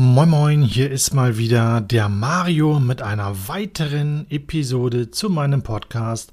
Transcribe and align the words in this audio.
Moin 0.00 0.28
Moin, 0.28 0.62
hier 0.62 0.92
ist 0.92 1.12
mal 1.12 1.38
wieder 1.38 1.80
der 1.80 2.08
Mario 2.08 2.78
mit 2.78 3.02
einer 3.02 3.48
weiteren 3.48 4.26
Episode 4.30 5.10
zu 5.10 5.28
meinem 5.28 5.64
Podcast 5.64 6.30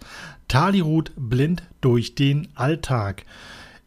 Talirut 0.48 1.12
blind 1.16 1.64
durch 1.82 2.14
den 2.14 2.48
Alltag. 2.54 3.25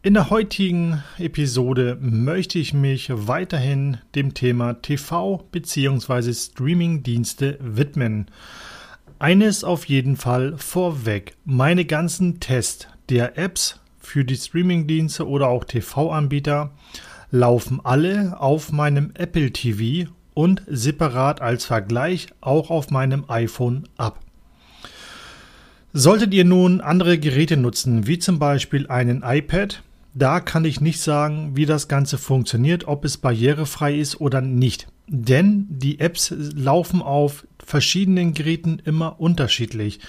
In 0.03 0.15
der 0.15 0.31
heutigen 0.31 1.05
Episode 1.19 1.97
möchte 2.01 2.59
ich 2.59 2.75
mich 2.75 3.09
weiterhin 3.13 3.99
dem 4.17 4.35
Thema 4.35 4.83
TV 4.83 5.47
bzw. 5.53 6.35
Streamingdienste 6.35 7.57
widmen. 7.61 8.27
Eines 9.21 9.63
auf 9.63 9.85
jeden 9.85 10.17
Fall 10.17 10.59
vorweg. 10.59 11.37
Meine 11.45 11.85
ganzen 11.85 12.41
Tests 12.41 12.89
der 13.11 13.39
Apps 13.39 13.79
für 14.01 14.25
die 14.25 14.37
Streamingdienste 14.37 15.29
oder 15.29 15.47
auch 15.47 15.63
TV-Anbieter 15.63 16.73
laufen 17.31 17.81
alle 17.83 18.41
auf 18.41 18.73
meinem 18.73 19.11
Apple 19.15 19.53
TV 19.53 20.11
und 20.35 20.63
separat 20.67 21.41
als 21.41 21.65
Vergleich 21.65 22.29
auch 22.41 22.71
auf 22.71 22.91
meinem 22.91 23.25
iPhone 23.29 23.89
ab. 23.97 24.21
Solltet 25.93 26.33
ihr 26.35 26.45
nun 26.45 26.81
andere 26.81 27.19
Geräte 27.19 27.57
nutzen, 27.57 28.07
wie 28.07 28.19
zum 28.19 28.39
Beispiel 28.39 28.87
einen 28.89 29.23
iPad, 29.25 29.83
da 30.15 30.41
kann 30.41 30.65
ich 30.65 30.81
nicht 30.81 31.01
sagen, 31.01 31.53
wie 31.55 31.67
das 31.67 31.89
Ganze 31.89 32.19
funktioniert, 32.19 32.87
ob 32.87 33.05
es 33.05 33.19
barrierefrei 33.19 33.95
ist 33.97 34.21
oder 34.21 34.41
nicht. 34.41 34.89
Denn 35.07 35.67
die 35.69 36.01
Apps 36.01 36.35
laufen 36.37 37.03
auf 37.03 37.47
verschiedenen 37.65 38.35
Geräten 38.35 38.81
immer 38.85 39.21
unterschiedlich. 39.21 40.01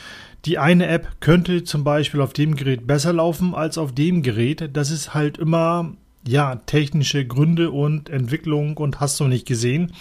Die 0.46 0.58
eine 0.58 0.88
App 0.88 1.22
könnte 1.22 1.64
zum 1.64 1.84
Beispiel 1.84 2.22
auf 2.22 2.34
dem 2.34 2.56
Gerät 2.56 2.88
besser 2.88 3.14
laufen 3.14 3.54
als 3.54 3.78
auf 3.78 3.94
dem 3.94 4.24
Gerät. 4.24 4.70
Das 4.74 4.92
ist 4.92 5.14
halt 5.14 5.38
immer 5.38 5.94
ja, 6.28 6.56
technische 6.56 7.26
Gründe 7.26 7.72
und 7.72 8.10
Entwicklung 8.10 8.78
und 8.78 9.00
hast 9.00 9.20
du 9.20 9.28
nicht 9.28 9.48
gesehen. 9.48 9.94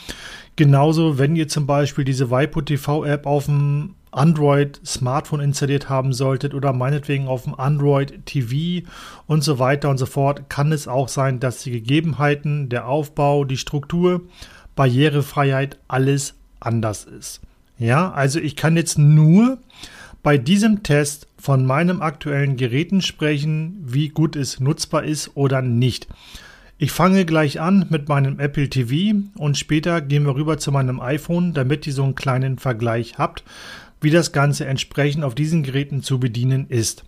Genauso, 0.56 1.18
wenn 1.18 1.36
ihr 1.36 1.48
zum 1.48 1.66
Beispiel 1.66 2.04
diese 2.04 2.30
Waipu 2.30 2.60
TV 2.62 3.04
App 3.04 3.26
auf 3.26 3.46
dem 3.46 3.94
Android 4.10 4.80
Smartphone 4.84 5.40
installiert 5.40 5.88
haben 5.88 6.12
solltet 6.12 6.54
oder 6.54 6.72
meinetwegen 6.72 7.28
auf 7.28 7.44
dem 7.44 7.54
Android 7.54 8.26
TV 8.26 8.86
und 9.26 9.44
so 9.44 9.58
weiter 9.58 9.90
und 9.90 9.98
so 9.98 10.06
fort, 10.06 10.48
kann 10.48 10.72
es 10.72 10.88
auch 10.88 11.08
sein, 11.08 11.40
dass 11.40 11.62
die 11.62 11.70
Gegebenheiten, 11.70 12.68
der 12.68 12.88
Aufbau, 12.88 13.44
die 13.44 13.58
Struktur, 13.58 14.22
Barrierefreiheit, 14.76 15.78
alles 15.88 16.34
anders 16.60 17.04
ist. 17.04 17.40
Ja, 17.78 18.10
also 18.10 18.40
ich 18.40 18.56
kann 18.56 18.76
jetzt 18.76 18.98
nur 18.98 19.58
bei 20.22 20.38
diesem 20.38 20.82
Test 20.82 21.26
von 21.38 21.64
meinem 21.64 22.02
aktuellen 22.02 22.56
Geräten 22.56 23.02
sprechen, 23.02 23.78
wie 23.84 24.08
gut 24.08 24.36
es 24.36 24.60
nutzbar 24.60 25.04
ist 25.04 25.36
oder 25.36 25.62
nicht. 25.62 26.08
Ich 26.80 26.92
fange 26.92 27.24
gleich 27.24 27.60
an 27.60 27.86
mit 27.90 28.08
meinem 28.08 28.38
Apple 28.38 28.68
TV 28.68 29.18
und 29.36 29.58
später 29.58 30.00
gehen 30.00 30.24
wir 30.24 30.36
rüber 30.36 30.58
zu 30.58 30.70
meinem 30.70 31.00
iPhone, 31.00 31.52
damit 31.52 31.86
ihr 31.86 31.92
so 31.92 32.04
einen 32.04 32.14
kleinen 32.14 32.58
Vergleich 32.58 33.18
habt, 33.18 33.42
wie 34.00 34.10
das 34.10 34.32
Ganze 34.32 34.66
entsprechend 34.66 35.24
auf 35.24 35.34
diesen 35.34 35.64
Geräten 35.64 36.02
zu 36.02 36.20
bedienen 36.20 36.66
ist. 36.68 37.04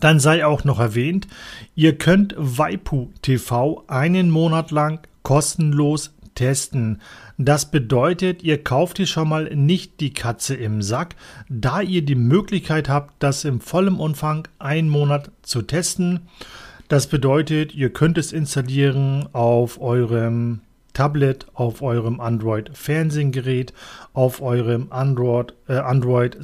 Dann 0.00 0.18
sei 0.18 0.44
auch 0.46 0.64
noch 0.64 0.80
erwähnt, 0.80 1.28
ihr 1.74 1.96
könnt 1.96 2.34
Waipu 2.38 3.08
TV 3.22 3.84
einen 3.86 4.30
Monat 4.30 4.70
lang 4.70 5.00
kostenlos 5.22 6.14
testen. 6.34 7.00
Das 7.36 7.70
bedeutet, 7.70 8.44
ihr 8.44 8.62
kauft 8.62 8.98
hier 8.98 9.08
schon 9.08 9.28
mal 9.28 9.54
nicht 9.56 10.00
die 10.00 10.12
Katze 10.12 10.54
im 10.54 10.82
Sack, 10.82 11.16
da 11.48 11.80
ihr 11.80 12.02
die 12.02 12.14
Möglichkeit 12.14 12.88
habt, 12.88 13.14
das 13.18 13.44
im 13.44 13.60
vollen 13.60 13.96
Umfang 13.96 14.46
einen 14.60 14.88
Monat 14.88 15.32
zu 15.42 15.62
testen. 15.62 16.28
Das 16.86 17.08
bedeutet, 17.08 17.74
ihr 17.74 17.90
könnt 17.90 18.18
es 18.18 18.32
installieren 18.32 19.28
auf 19.32 19.80
eurem 19.80 20.60
Tablet, 20.92 21.46
auf 21.54 21.82
eurem 21.82 22.20
Android-Fernsehgerät, 22.20 23.72
auf 24.12 24.40
eurem 24.40 24.86
Android, 24.90 25.54
äh, 25.66 25.78
Android 25.78 26.38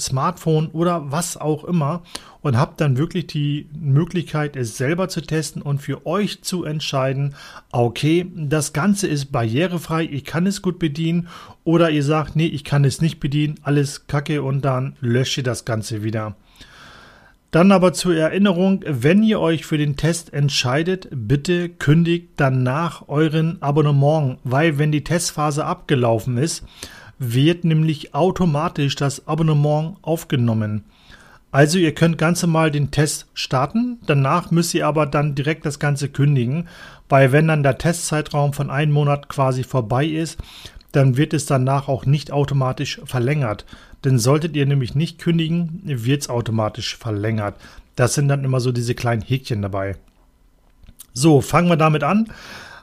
oder 0.72 1.12
was 1.12 1.36
auch 1.36 1.62
immer 1.62 2.02
und 2.42 2.58
habt 2.58 2.80
dann 2.80 2.96
wirklich 2.96 3.26
die 3.26 3.68
Möglichkeit, 3.78 4.56
es 4.56 4.76
selber 4.76 5.08
zu 5.08 5.20
testen 5.20 5.62
und 5.62 5.78
für 5.78 6.06
euch 6.06 6.42
zu 6.42 6.64
entscheiden, 6.64 7.34
okay, 7.70 8.26
das 8.34 8.72
Ganze 8.72 9.06
ist 9.06 9.32
barrierefrei, 9.32 10.04
ich 10.04 10.24
kann 10.24 10.46
es 10.46 10.62
gut 10.62 10.78
bedienen 10.78 11.28
oder 11.64 11.90
ihr 11.90 12.04
sagt, 12.04 12.36
nee, 12.36 12.46
ich 12.46 12.64
kann 12.64 12.84
es 12.84 13.00
nicht 13.00 13.20
bedienen, 13.20 13.56
alles 13.62 14.06
kacke 14.06 14.42
und 14.42 14.64
dann 14.64 14.96
löscht 15.00 15.36
ihr 15.38 15.44
das 15.44 15.64
Ganze 15.64 16.02
wieder. 16.02 16.36
Dann 17.50 17.72
aber 17.72 17.92
zur 17.92 18.14
Erinnerung, 18.14 18.84
wenn 18.86 19.24
ihr 19.24 19.40
euch 19.40 19.66
für 19.66 19.76
den 19.76 19.96
Test 19.96 20.32
entscheidet, 20.32 21.08
bitte 21.10 21.68
kündigt 21.68 22.28
danach 22.36 23.08
euren 23.08 23.60
Abonnement, 23.60 24.38
weil 24.44 24.78
wenn 24.78 24.92
die 24.92 25.02
Testphase 25.02 25.64
abgelaufen 25.64 26.38
ist, 26.38 26.64
wird 27.18 27.64
nämlich 27.64 28.14
automatisch 28.14 28.94
das 28.94 29.26
Abonnement 29.26 29.96
aufgenommen. 30.02 30.84
Also 31.52 31.78
ihr 31.78 31.94
könnt 31.94 32.16
ganz 32.16 32.42
normal 32.42 32.70
den 32.70 32.90
Test 32.92 33.26
starten, 33.34 33.98
danach 34.06 34.50
müsst 34.52 34.72
ihr 34.74 34.86
aber 34.86 35.06
dann 35.06 35.34
direkt 35.34 35.66
das 35.66 35.80
Ganze 35.80 36.08
kündigen, 36.08 36.68
weil 37.08 37.32
wenn 37.32 37.48
dann 37.48 37.64
der 37.64 37.78
Testzeitraum 37.78 38.52
von 38.52 38.70
einem 38.70 38.92
Monat 38.92 39.28
quasi 39.28 39.64
vorbei 39.64 40.06
ist, 40.06 40.38
dann 40.92 41.16
wird 41.16 41.34
es 41.34 41.46
danach 41.46 41.88
auch 41.88 42.06
nicht 42.06 42.30
automatisch 42.32 43.00
verlängert. 43.04 43.64
Denn 44.04 44.18
solltet 44.18 44.56
ihr 44.56 44.66
nämlich 44.66 44.94
nicht 44.94 45.18
kündigen, 45.18 45.80
wird 45.84 46.22
es 46.22 46.30
automatisch 46.30 46.96
verlängert. 46.96 47.54
Das 47.96 48.14
sind 48.14 48.28
dann 48.28 48.44
immer 48.44 48.60
so 48.60 48.72
diese 48.72 48.94
kleinen 48.94 49.22
Häkchen 49.22 49.62
dabei. 49.62 49.96
So, 51.12 51.40
fangen 51.40 51.68
wir 51.68 51.76
damit 51.76 52.02
an. 52.02 52.32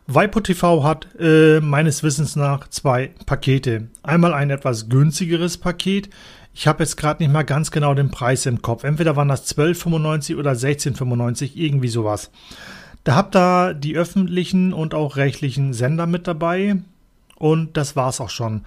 Waipo 0.06 0.39
TV 0.39 0.83
hat 0.83 1.07
äh, 1.19 1.59
meines 1.59 2.03
Wissens 2.03 2.35
nach 2.35 2.67
zwei 2.69 3.11
Pakete. 3.25 3.88
Einmal 4.03 4.33
ein 4.33 4.50
etwas 4.50 4.89
günstigeres 4.89 5.57
Paket. 5.57 6.09
Ich 6.59 6.66
habe 6.66 6.81
jetzt 6.81 6.97
gerade 6.97 7.22
nicht 7.22 7.31
mal 7.31 7.44
ganz 7.44 7.69
genau 7.69 7.94
den 7.94 8.09
Preis 8.09 8.47
im 8.47 8.63
Kopf. 8.63 8.84
Entweder 8.84 9.16
waren 9.16 9.28
das 9.28 9.56
12,95 9.56 10.38
oder 10.38 10.53
16,95, 10.53 11.51
irgendwie 11.53 11.88
sowas. 11.88 12.31
Da 13.03 13.13
habt 13.13 13.35
ihr 13.35 13.75
die 13.75 13.95
öffentlichen 13.95 14.73
und 14.73 14.95
auch 14.95 15.18
rechtlichen 15.18 15.73
Sender 15.73 16.07
mit 16.07 16.25
dabei. 16.25 16.78
Und 17.35 17.78
das 17.78 17.95
war's 17.95 18.19
auch 18.19 18.31
schon. 18.31 18.62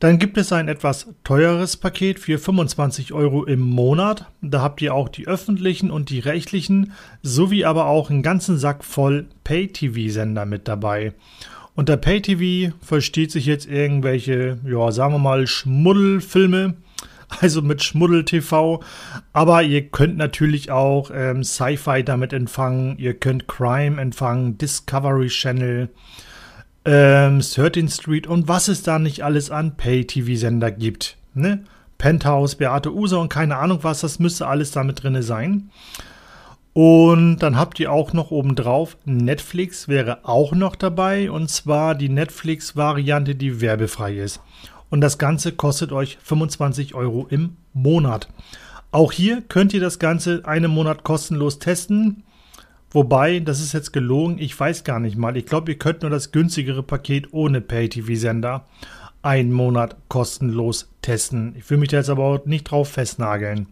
Dann 0.00 0.18
gibt 0.18 0.38
es 0.38 0.52
ein 0.52 0.66
etwas 0.66 1.06
teureres 1.22 1.76
Paket 1.76 2.18
für 2.18 2.36
25 2.36 3.12
Euro 3.12 3.44
im 3.44 3.60
Monat. 3.60 4.26
Da 4.42 4.60
habt 4.60 4.82
ihr 4.82 4.92
auch 4.92 5.08
die 5.08 5.28
öffentlichen 5.28 5.92
und 5.92 6.10
die 6.10 6.18
rechtlichen, 6.18 6.94
sowie 7.22 7.64
aber 7.64 7.86
auch 7.86 8.10
einen 8.10 8.24
ganzen 8.24 8.58
Sack 8.58 8.82
voll 8.82 9.26
Pay-TV-Sender 9.44 10.46
mit 10.46 10.66
dabei. 10.66 11.12
Unter 11.76 11.96
Pay-TV 11.96 12.74
versteht 12.82 13.30
sich 13.30 13.46
jetzt 13.46 13.68
irgendwelche, 13.68 14.58
ja, 14.66 14.90
sagen 14.90 15.14
wir 15.14 15.18
mal, 15.20 15.46
Schmuddelfilme, 15.46 16.74
also 17.40 17.62
mit 17.62 17.82
Schmuddel-TV. 17.82 18.80
Aber 19.32 19.62
ihr 19.62 19.88
könnt 19.88 20.16
natürlich 20.16 20.70
auch 20.70 21.10
ähm, 21.14 21.44
Sci-Fi 21.44 22.02
damit 22.04 22.32
empfangen, 22.32 22.98
ihr 22.98 23.14
könnt 23.14 23.48
Crime 23.48 24.00
empfangen, 24.00 24.58
Discovery 24.58 25.28
Channel, 25.28 25.88
ähm, 26.84 27.40
13 27.40 27.88
Street 27.88 28.26
und 28.26 28.48
was 28.48 28.68
es 28.68 28.82
da 28.82 28.98
nicht 28.98 29.22
alles 29.22 29.50
an 29.50 29.76
Pay-TV-Sender 29.76 30.70
gibt. 30.70 31.16
Ne? 31.34 31.64
Penthouse, 31.98 32.56
Beate 32.56 32.92
User 32.94 33.20
und 33.20 33.28
keine 33.28 33.56
Ahnung 33.56 33.80
was, 33.82 34.00
das 34.00 34.18
müsste 34.18 34.46
alles 34.46 34.70
damit 34.70 35.02
drin 35.02 35.20
sein. 35.22 35.70
Und 36.72 37.38
dann 37.38 37.58
habt 37.58 37.80
ihr 37.80 37.92
auch 37.92 38.12
noch 38.12 38.30
obendrauf 38.30 38.96
Netflix 39.04 39.88
wäre 39.88 40.20
auch 40.24 40.52
noch 40.52 40.76
dabei 40.76 41.30
und 41.30 41.50
zwar 41.50 41.94
die 41.94 42.08
Netflix-Variante, 42.08 43.34
die 43.34 43.60
werbefrei 43.60 44.14
ist. 44.14 44.40
Und 44.90 45.00
das 45.00 45.18
Ganze 45.18 45.52
kostet 45.52 45.92
euch 45.92 46.18
25 46.22 46.94
Euro 46.94 47.26
im 47.30 47.56
Monat. 47.72 48.28
Auch 48.92 49.12
hier 49.12 49.40
könnt 49.42 49.72
ihr 49.72 49.80
das 49.80 50.00
Ganze 50.00 50.42
einen 50.44 50.70
Monat 50.70 51.04
kostenlos 51.04 51.60
testen. 51.60 52.24
Wobei, 52.90 53.38
das 53.38 53.60
ist 53.60 53.72
jetzt 53.72 53.92
gelogen, 53.92 54.38
ich 54.40 54.58
weiß 54.58 54.82
gar 54.82 54.98
nicht 54.98 55.16
mal. 55.16 55.36
Ich 55.36 55.46
glaube, 55.46 55.70
ihr 55.70 55.78
könnt 55.78 56.02
nur 56.02 56.10
das 56.10 56.32
günstigere 56.32 56.82
Paket 56.82 57.32
ohne 57.32 57.60
Pay-TV-Sender 57.60 58.66
einen 59.22 59.52
Monat 59.52 59.96
kostenlos 60.08 60.90
testen. 61.02 61.54
Ich 61.56 61.70
will 61.70 61.78
mich 61.78 61.90
da 61.90 61.98
jetzt 61.98 62.10
aber 62.10 62.24
auch 62.24 62.46
nicht 62.46 62.64
drauf 62.64 62.88
festnageln. 62.88 63.68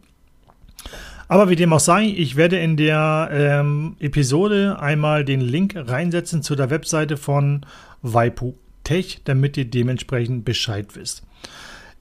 Aber 1.27 1.51
wie 1.51 1.57
dem 1.57 1.73
auch 1.73 1.81
sei, 1.81 2.05
ich 2.05 2.37
werde 2.37 2.59
in 2.59 2.77
der 2.77 3.29
ähm, 3.33 3.97
Episode 3.99 4.79
einmal 4.81 5.25
den 5.25 5.41
Link 5.41 5.75
reinsetzen 5.77 6.43
zu 6.43 6.55
der 6.55 6.71
Webseite 6.71 7.17
von 7.17 7.67
Waipu 8.03 8.55
Tech, 8.89 9.21
damit 9.25 9.59
ihr 9.59 9.67
dementsprechend 9.67 10.47
Bescheid 10.47 10.97
wisst. 10.97 11.23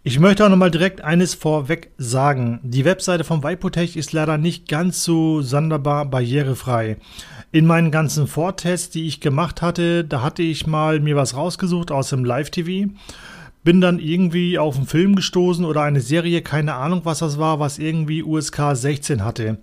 Ich 0.03 0.21
möchte 0.21 0.45
auch 0.45 0.49
nochmal 0.49 0.71
direkt 0.71 1.01
eines 1.01 1.33
vorweg 1.33 1.91
sagen. 1.97 2.61
Die 2.63 2.85
Webseite 2.85 3.25
von 3.25 3.43
Vipotech 3.43 3.97
ist 3.97 4.13
leider 4.13 4.37
nicht 4.37 4.69
ganz 4.69 5.03
so 5.03 5.41
sonderbar 5.41 6.05
barrierefrei. 6.05 6.95
In 7.51 7.65
meinen 7.65 7.91
ganzen 7.91 8.25
Vortests, 8.25 8.89
die 8.89 9.05
ich 9.05 9.19
gemacht 9.19 9.61
hatte, 9.61 10.05
da 10.05 10.21
hatte 10.21 10.43
ich 10.43 10.65
mal 10.65 11.01
mir 11.01 11.17
was 11.17 11.35
rausgesucht 11.35 11.91
aus 11.91 12.11
dem 12.11 12.23
Live-TV. 12.23 12.89
Bin 13.65 13.81
dann 13.81 13.99
irgendwie 13.99 14.57
auf 14.57 14.77
einen 14.77 14.87
Film 14.87 15.17
gestoßen 15.17 15.65
oder 15.65 15.81
eine 15.81 15.99
Serie, 15.99 16.41
keine 16.41 16.75
Ahnung, 16.75 17.01
was 17.03 17.19
das 17.19 17.37
war, 17.37 17.59
was 17.59 17.77
irgendwie 17.77 18.23
USK 18.23 18.61
16 18.75 19.25
hatte. 19.25 19.57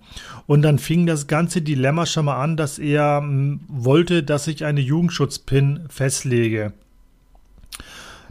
Und 0.45 0.61
dann 0.61 0.77
fing 0.77 1.07
das 1.07 1.25
ganze 1.25 1.63
Dilemma 1.63 2.05
schon 2.05 2.25
mal 2.25 2.39
an, 2.39 2.55
dass 2.55 2.77
er 2.77 3.17
hm, 3.17 3.61
wollte, 3.67 4.21
dass 4.21 4.45
ich 4.45 4.63
eine 4.63 4.81
Jugendschutzpin 4.81 5.85
festlege. 5.89 6.73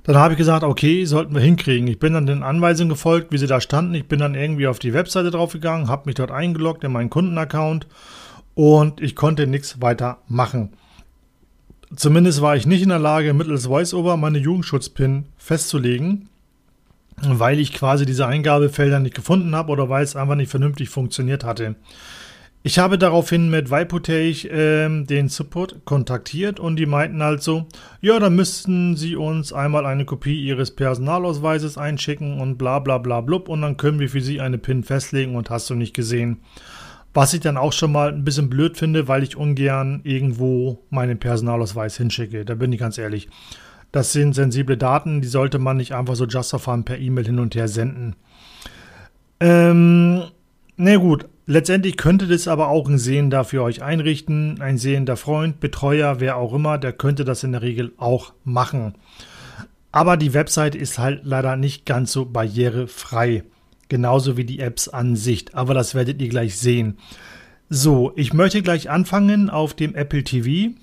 Dann 0.05 0.17
habe 0.17 0.35
ich 0.35 0.39
gesagt, 0.39 0.65
okay, 0.65 1.07
sollten 1.07 1.35
wir 1.35 1.41
hinkriegen. 1.41 1.89
Ich 1.89 1.99
bin 1.99 2.13
dann 2.13 2.27
den 2.27 2.43
Anweisungen 2.43 2.91
gefolgt, 2.91 3.33
wie 3.33 3.39
sie 3.39 3.47
da 3.47 3.61
standen. 3.61 3.95
Ich 3.95 4.07
bin 4.07 4.19
dann 4.19 4.35
irgendwie 4.35 4.67
auf 4.67 4.79
die 4.79 4.93
Webseite 4.93 5.31
draufgegangen, 5.31 5.89
habe 5.89 6.03
mich 6.07 6.15
dort 6.15 6.31
eingeloggt 6.31 6.85
in 6.85 6.93
meinen 6.93 7.09
Kundenaccount 7.11 7.87
und 8.55 9.01
ich 9.01 9.17
konnte 9.17 9.47
nichts 9.47 9.81
weiter 9.81 10.19
machen. 10.29 10.75
Zumindest 11.97 12.43
war 12.43 12.55
ich 12.55 12.67
nicht 12.67 12.83
in 12.83 12.91
der 12.91 12.99
Lage, 12.99 13.33
mittels 13.33 13.69
VoiceOver 13.69 14.17
meine 14.19 14.39
Jugendschutzpin 14.39 15.27
festzulegen, 15.39 16.29
weil 17.23 17.59
ich 17.59 17.73
quasi 17.73 18.05
diese 18.05 18.27
Eingabefelder 18.27 19.01
nicht 19.01 19.15
gefunden 19.15 19.55
habe 19.55 19.73
oder 19.73 19.89
weil 19.89 20.05
es 20.05 20.17
einfach 20.17 20.35
nicht 20.35 20.51
vernünftig 20.51 20.91
funktioniert 20.91 21.45
hatte. 21.45 21.77
Ich 22.67 22.79
habe 22.79 22.97
daraufhin 22.97 23.51
mit 23.51 23.71
Vipotech 23.71 24.49
ähm, 24.51 25.07
den 25.07 25.29
Support 25.29 25.85
kontaktiert 25.85 26.59
und 26.59 26.77
die 26.77 26.87
meinten 26.87 27.23
halt 27.23 27.43
so, 27.43 27.67
ja, 28.01 28.19
dann 28.19 28.35
müssten 28.37 28.97
sie 28.97 29.17
uns 29.17 29.53
einmal 29.53 29.85
eine 29.85 30.07
Kopie 30.07 30.43
ihres 30.43 30.71
Personalausweises 30.71 31.77
einschicken 31.77 32.41
und 32.41 32.57
bla 32.57 32.79
bla 32.79 32.97
bla 32.97 33.21
blub 33.21 33.51
und 33.51 33.61
dann 33.61 33.77
können 33.77 34.01
wir 34.01 34.09
für 34.09 34.23
sie 34.23 34.41
eine 34.41 34.57
PIN 34.57 34.83
festlegen 34.83 35.37
und 35.37 35.51
hast 35.51 35.69
du 35.69 35.75
nicht 35.75 35.95
gesehen. 35.95 36.39
Was 37.13 37.35
ich 37.35 37.41
dann 37.41 37.59
auch 37.59 37.75
schon 37.75 37.93
mal 37.93 38.09
ein 38.09 38.25
bisschen 38.25 38.49
blöd 38.49 38.79
finde, 38.79 39.09
weil 39.09 39.23
ich 39.23 39.37
ungern 39.37 40.01
irgendwo 40.05 40.79
meinen 40.89 41.19
Personalausweis 41.19 41.99
hinschicke. 41.99 42.47
Da 42.47 42.55
bin 42.55 42.73
ich 42.73 42.81
ganz 42.81 42.97
ehrlich. 42.97 43.29
Das 43.93 44.13
sind 44.13 44.35
sensible 44.35 44.79
Daten, 44.79 45.21
die 45.21 45.29
sollte 45.29 45.59
man 45.59 45.77
nicht 45.77 45.95
einfach 45.95 46.17
so 46.17 46.25
just 46.25 46.57
per 46.87 46.99
E-Mail 46.99 47.27
hin 47.27 47.41
und 47.41 47.55
her 47.55 47.69
senden. 47.69 48.17
Ähm, 49.39 50.23
na 50.79 50.97
gut, 50.97 51.27
Letztendlich 51.47 51.99
könnte 51.99 52.27
das 52.27 52.49
aber 52.49 52.69
auch 52.69 52.89
ein 52.89 52.99
Sehender 52.99 53.45
für 53.45 53.63
euch 53.63 53.83
einrichten, 53.83 54.63
ein 54.63 54.79
sehender 54.79 55.17
Freund, 55.17 55.61
Betreuer, 55.61 56.19
wer 56.21 56.37
auch 56.37 56.55
immer, 56.55 56.79
der 56.79 56.95
könnte 56.95 57.25
das 57.25 57.45
in 57.45 57.53
der 57.53 57.61
Regel 57.61 57.93
auch 57.99 58.33
machen. 58.45 58.95
Aber 59.93 60.17
die 60.17 60.33
Webseite 60.33 60.79
ist 60.79 60.99
halt 60.99 61.21
leider 61.23 61.57
nicht 61.57 61.85
ganz 61.87 62.13
so 62.13 62.25
barrierefrei. 62.25 63.45
Genauso 63.89 64.37
wie 64.37 64.45
die 64.45 64.59
Apps 64.59 64.89
an 64.89 65.15
sich. 65.15 65.55
Aber 65.55 65.75
das 65.75 65.95
werdet 65.95 66.21
ihr 66.21 66.29
gleich 66.29 66.57
sehen. 66.57 66.97
So, 67.69 68.13
ich 68.17 68.33
möchte 68.33 68.63
gleich 68.63 68.91
anfangen 68.91 69.51
auf 69.51 69.75
dem 69.75 69.95
Apple 69.95 70.25
TV. 70.25 70.75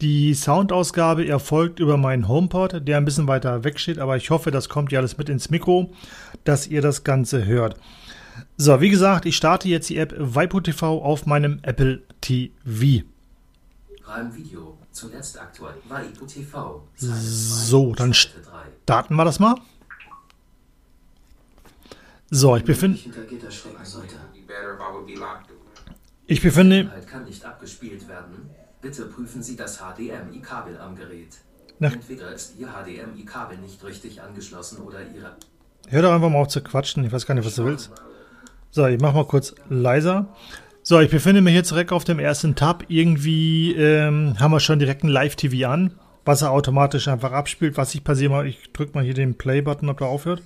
Die 0.00 0.34
Soundausgabe 0.34 1.26
erfolgt 1.26 1.80
über 1.80 1.96
meinen 1.96 2.28
HomePod, 2.28 2.86
der 2.86 2.96
ein 2.96 3.04
bisschen 3.04 3.26
weiter 3.26 3.64
weg 3.64 3.80
steht, 3.80 3.98
aber 3.98 4.16
ich 4.16 4.30
hoffe, 4.30 4.50
das 4.50 4.68
kommt 4.68 4.92
ja 4.92 5.00
alles 5.00 5.18
mit 5.18 5.28
ins 5.28 5.50
Mikro, 5.50 5.92
dass 6.44 6.66
ihr 6.66 6.80
das 6.80 7.04
Ganze 7.04 7.44
hört. 7.44 7.76
So, 8.56 8.80
wie 8.80 8.90
gesagt, 8.90 9.26
ich 9.26 9.36
starte 9.36 9.68
jetzt 9.68 9.88
die 9.88 9.96
App 9.96 10.14
Waipu 10.18 10.60
TV 10.60 11.02
auf 11.02 11.26
meinem 11.26 11.60
Apple 11.62 12.02
TV. 12.20 13.04
Prime 14.02 14.34
Video, 14.34 14.78
zuletzt 14.90 15.40
aktuell, 15.40 15.74
Waipu 15.88 16.26
TV. 16.26 16.82
So, 16.96 17.94
dann 17.94 18.12
starten 18.14 19.14
wir 19.14 19.24
das 19.24 19.38
mal. 19.38 19.54
So, 22.30 22.56
ich 22.56 22.64
befinde. 22.64 22.98
Ich 26.26 26.42
befinde. 26.42 27.04
kann 27.06 27.24
nicht 27.24 27.44
abgespielt 27.44 28.06
werden. 28.08 28.50
Bitte 28.80 29.06
prüfen 29.06 29.42
Sie 29.42 29.56
das 29.56 29.78
HDMI-Kabel 29.78 30.78
am 30.78 30.96
Gerät. 30.96 31.38
Entweder 31.80 32.32
ist 32.32 32.54
Ihr 32.58 32.68
HDMI-Kabel 32.68 33.58
nicht 33.58 33.82
richtig 33.84 34.22
angeschlossen 34.22 34.78
oder 34.78 35.00
Ihre. 35.06 35.36
Hör 35.88 36.02
doch 36.02 36.12
einfach 36.12 36.28
mal 36.28 36.38
auf 36.38 36.48
zu 36.48 36.62
quatschen. 36.62 37.04
Ich 37.04 37.12
weiß 37.12 37.26
gar 37.26 37.34
nicht, 37.34 37.46
was 37.46 37.56
du 37.56 37.64
willst. 37.64 37.90
So, 38.72 38.86
ich 38.86 39.00
mache 39.00 39.16
mal 39.16 39.24
kurz 39.24 39.54
leiser. 39.68 40.28
So, 40.82 41.00
ich 41.00 41.10
befinde 41.10 41.40
mich 41.40 41.54
jetzt 41.54 41.72
direkt 41.72 41.90
auf 41.90 42.04
dem 42.04 42.20
ersten 42.20 42.54
Tab. 42.54 42.84
Irgendwie 42.88 43.74
ähm, 43.74 44.38
haben 44.38 44.52
wir 44.52 44.60
schon 44.60 44.78
direkt 44.78 45.02
ein 45.02 45.08
Live-TV 45.08 45.68
an, 45.68 45.92
was 46.24 46.42
er 46.42 46.52
automatisch 46.52 47.08
einfach 47.08 47.32
abspielt. 47.32 47.76
Was 47.76 47.94
ich 47.96 48.04
passiert 48.04 48.30
mal, 48.30 48.46
ich 48.46 48.72
drücke 48.72 48.92
mal 48.94 49.02
hier 49.02 49.14
den 49.14 49.36
Play-Button, 49.36 49.88
ob 49.88 50.00
er 50.00 50.06
aufhört. 50.06 50.42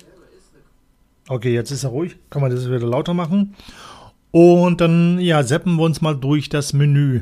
Okay, 1.27 1.53
jetzt 1.53 1.69
ist 1.69 1.83
er 1.83 1.91
ruhig. 1.91 2.17
Kann 2.31 2.41
man 2.41 2.49
das 2.49 2.67
wieder 2.67 2.79
lauter 2.79 3.13
machen. 3.13 3.55
Und 4.31 4.81
dann, 4.81 5.19
ja, 5.19 5.43
seppen 5.43 5.75
wir 5.75 5.83
uns 5.83 6.01
mal 6.01 6.15
durch 6.15 6.49
das 6.49 6.73
Menü. 6.73 7.21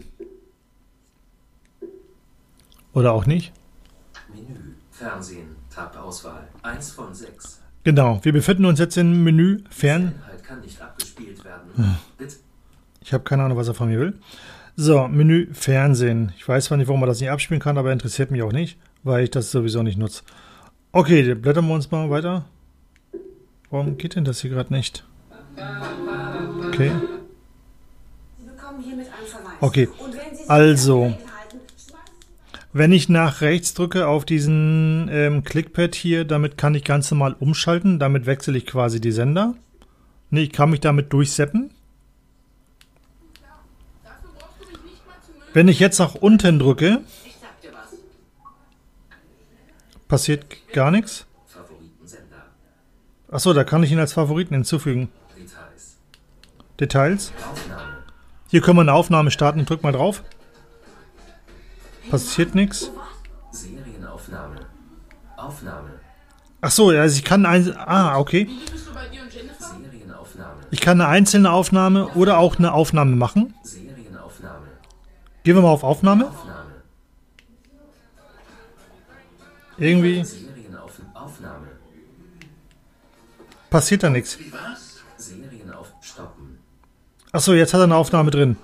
Oder 2.93 3.11
auch 3.11 3.25
nicht? 3.25 3.51
Menü, 4.33 4.75
Fernsehen, 4.91 5.55
Tab-Auswahl, 5.69 6.47
1 6.61 6.91
von 6.91 7.13
6. 7.13 7.59
Genau, 7.83 8.19
wir 8.23 8.31
befinden 8.31 8.65
uns 8.65 8.79
jetzt 8.79 8.97
im 8.97 9.23
Menü 9.23 9.59
Fern 9.69 10.13
kann 10.53 10.61
nicht 10.61 10.81
abgespielt 10.81 11.43
werden. 11.43 11.97
Ich 13.01 13.13
habe 13.13 13.23
keine 13.23 13.43
Ahnung, 13.43 13.57
was 13.57 13.67
er 13.67 13.73
von 13.73 13.89
mir 13.89 13.99
will. 13.99 14.13
So, 14.75 15.07
Menü 15.07 15.47
Fernsehen. 15.53 16.31
Ich 16.37 16.47
weiß 16.47 16.65
zwar 16.65 16.77
nicht, 16.77 16.87
warum 16.87 16.99
man 16.99 17.09
das 17.09 17.19
nicht 17.19 17.29
abspielen 17.29 17.61
kann, 17.61 17.77
aber 17.77 17.91
interessiert 17.91 18.31
mich 18.31 18.41
auch 18.43 18.51
nicht, 18.51 18.77
weil 19.03 19.23
ich 19.23 19.31
das 19.31 19.51
sowieso 19.51 19.83
nicht 19.83 19.97
nutze. 19.97 20.23
Okay, 20.91 21.33
blättern 21.35 21.67
wir 21.67 21.73
uns 21.73 21.91
mal 21.91 22.09
weiter. 22.09 22.45
Warum 23.69 23.97
geht 23.97 24.15
denn 24.15 24.25
das 24.25 24.41
hier 24.41 24.51
gerade 24.51 24.73
nicht? 24.73 25.03
Okay. 26.67 26.91
Okay, 29.59 29.87
also, 30.47 31.13
wenn 32.73 32.91
ich 32.91 33.07
nach 33.07 33.41
rechts 33.41 33.73
drücke 33.73 34.07
auf 34.07 34.25
diesen 34.25 35.07
ähm, 35.11 35.43
Clickpad 35.43 35.95
hier, 35.95 36.25
damit 36.25 36.57
kann 36.57 36.75
ich 36.75 36.83
ganz 36.83 37.09
normal 37.11 37.35
umschalten. 37.39 37.99
Damit 37.99 38.25
wechsle 38.25 38.57
ich 38.57 38.65
quasi 38.65 38.99
die 38.99 39.11
Sender. 39.11 39.55
Ne, 40.33 40.41
ich 40.41 40.51
kann 40.51 40.71
mich 40.71 40.79
damit 40.79 41.13
durchseppen. 41.13 41.69
Wenn 45.53 45.67
ich 45.67 45.79
jetzt 45.79 45.99
nach 45.99 46.15
unten 46.15 46.57
drücke, 46.57 47.01
passiert 50.07 50.43
gar 50.73 50.89
nichts. 50.89 51.27
Achso, 53.29 53.53
da 53.53 53.63
kann 53.63 53.83
ich 53.83 53.91
ihn 53.91 53.99
als 53.99 54.13
Favoriten 54.13 54.55
hinzufügen. 54.55 55.09
Details. 56.79 57.31
Hier 58.49 58.61
können 58.61 58.77
wir 58.77 58.81
eine 58.81 58.93
Aufnahme 58.93 59.29
starten. 59.29 59.59
Ich 59.59 59.67
drück 59.67 59.83
mal 59.83 59.93
drauf. 59.93 60.23
Passiert 62.09 62.55
nichts. 62.55 62.89
Achso, 66.59 66.89
also 66.89 67.15
ich 67.15 67.23
kann 67.23 67.45
ein. 67.45 67.77
Ah, 67.77 68.17
okay. 68.17 68.49
Ich 70.73 70.81
kann 70.81 70.99
eine 70.99 71.07
einzelne 71.07 71.51
Aufnahme 71.51 72.07
oder 72.15 72.39
auch 72.39 72.57
eine 72.57 72.73
Aufnahme 72.73 73.15
machen. 73.15 73.53
Gehen 75.43 75.55
wir 75.55 75.61
mal 75.61 75.69
auf. 75.69 75.83
Aufnahme. 75.83 76.31
Irgendwie. 79.77 80.25
Passiert 83.69 84.01
da 84.01 84.09
nichts. 84.09 84.39
Achso, 87.31 87.53
jetzt 87.53 87.75
hat 87.75 87.79
er 87.81 87.83
eine 87.83 87.95
Aufnahme 87.95 88.31
drin. 88.31 88.57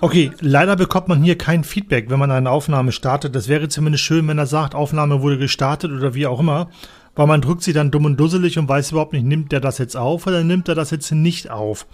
Okay, 0.00 0.30
leider 0.38 0.76
bekommt 0.76 1.08
man 1.08 1.24
hier 1.24 1.36
kein 1.36 1.64
Feedback, 1.64 2.08
wenn 2.08 2.20
man 2.20 2.30
eine 2.30 2.50
Aufnahme 2.50 2.92
startet. 2.92 3.34
Das 3.34 3.48
wäre 3.48 3.68
zumindest 3.68 4.04
schön, 4.04 4.28
wenn 4.28 4.38
er 4.38 4.46
sagt, 4.46 4.76
Aufnahme 4.76 5.22
wurde 5.22 5.38
gestartet 5.38 5.90
oder 5.90 6.14
wie 6.14 6.28
auch 6.28 6.38
immer 6.38 6.70
weil 7.16 7.26
man 7.26 7.40
drückt 7.40 7.62
sie 7.62 7.72
dann 7.72 7.90
dumm 7.90 8.04
und 8.04 8.20
dusselig 8.20 8.58
und 8.58 8.68
weiß 8.68 8.92
überhaupt 8.92 9.14
nicht, 9.14 9.24
nimmt 9.24 9.50
der 9.50 9.60
das 9.60 9.78
jetzt 9.78 9.96
auf 9.96 10.26
oder 10.26 10.44
nimmt 10.44 10.68
er 10.68 10.74
das 10.74 10.90
jetzt 10.90 11.10
nicht 11.10 11.50
auf. 11.50 11.86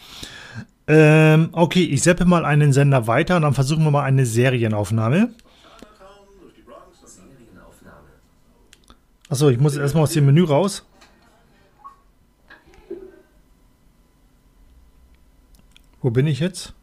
Ähm, 0.88 1.48
okay, 1.52 1.84
ich 1.84 2.02
seppe 2.02 2.24
mal 2.24 2.44
einen 2.44 2.72
Sender 2.72 3.06
weiter 3.06 3.36
und 3.36 3.42
dann 3.42 3.54
versuchen 3.54 3.84
wir 3.84 3.92
mal 3.92 4.02
eine 4.02 4.26
Serienaufnahme. 4.26 5.32
Achso, 9.28 9.48
ich 9.48 9.58
muss 9.58 9.76
erstmal 9.76 10.02
aus 10.02 10.12
dem 10.12 10.26
Menü 10.26 10.44
raus. 10.44 10.84
Wo 16.02 16.10
bin 16.10 16.26
ich 16.26 16.40
jetzt? 16.40 16.74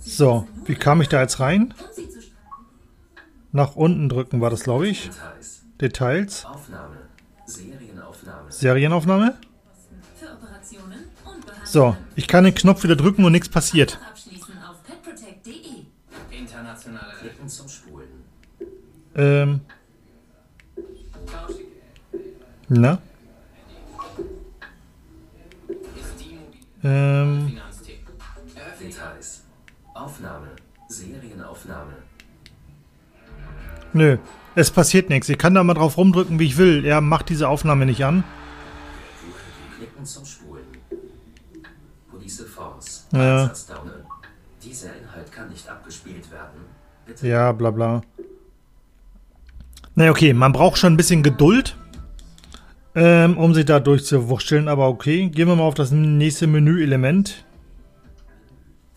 So, 0.00 0.48
wie 0.64 0.74
kam 0.74 1.02
ich 1.02 1.08
da 1.08 1.20
jetzt 1.20 1.38
rein? 1.38 1.74
Nach 3.52 3.76
unten 3.76 4.08
drücken 4.08 4.40
war 4.40 4.50
das, 4.50 4.64
glaube 4.64 4.88
ich. 4.88 5.10
Details. 5.80 6.44
Aufnahme. 6.44 6.96
Serienaufnahme. 7.46 8.52
Serienaufnahme? 8.52 9.38
So, 11.64 11.96
ich 12.14 12.28
kann 12.28 12.44
den 12.44 12.54
Knopf 12.54 12.84
wieder 12.84 12.96
drücken 12.96 13.24
und 13.24 13.32
nichts 13.32 13.48
passiert. 13.48 13.98
Ähm. 19.16 19.60
Na? 22.68 22.98
Ähm. 26.82 27.58
Details. 28.80 29.44
Aufnahme. 29.94 30.48
Serienaufnahme. 30.88 31.94
Nö. 33.92 34.18
Es 34.56 34.70
passiert 34.70 35.08
nichts. 35.08 35.28
Ich 35.28 35.38
kann 35.38 35.54
da 35.54 35.64
mal 35.64 35.74
drauf 35.74 35.96
rumdrücken, 35.96 36.38
wie 36.38 36.46
ich 36.46 36.56
will. 36.56 36.84
Er 36.84 37.00
macht 37.00 37.28
diese 37.28 37.48
Aufnahme 37.48 37.86
nicht 37.86 38.04
an. 38.04 38.22
Klicken 39.76 40.06
Ja. 43.12 43.50
Ja, 47.22 47.52
bla 47.52 47.70
bla. 47.70 48.02
Na 49.96 50.02
naja, 50.02 50.10
okay, 50.10 50.32
man 50.32 50.52
braucht 50.52 50.78
schon 50.78 50.94
ein 50.94 50.96
bisschen 50.96 51.22
Geduld, 51.22 51.76
ähm, 52.94 53.38
um 53.38 53.54
sich 53.54 53.64
da 53.64 53.78
durchzuwurschteln, 53.78 54.68
aber 54.68 54.88
okay. 54.88 55.28
Gehen 55.28 55.46
wir 55.46 55.56
mal 55.56 55.62
auf 55.62 55.74
das 55.74 55.90
nächste 55.92 56.46
Menüelement. 56.46 57.44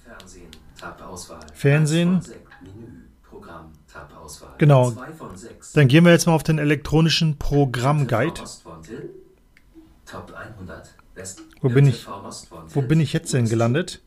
Fernsehen, 0.04 0.50
Tab 0.80 1.02
Auswahl. 1.02 1.40
Fernsehen. 1.54 2.16
1 2.16 2.26
von 2.26 2.34
6. 2.34 2.47
Genau. 4.58 4.94
Dann 5.74 5.88
gehen 5.88 6.06
wir 6.06 6.12
jetzt 6.12 6.26
mal 6.28 6.34
auf 6.34 6.44
den 6.44 6.58
elektronischen 6.58 7.38
Programmguide. 7.38 8.34
TV 8.34 8.42
Most 8.42 8.66
Wanted. 8.66 9.10
Top 10.06 10.34
100. 10.34 10.96
Best 11.16 11.42
Wo 11.62 11.70
bin 11.70 11.88
ich? 11.88 12.08
Wo 12.08 12.82
bin 12.82 13.00
ich 13.00 13.14
jetzt 13.14 13.34
denn 13.34 13.50
gelandet? 13.50 14.02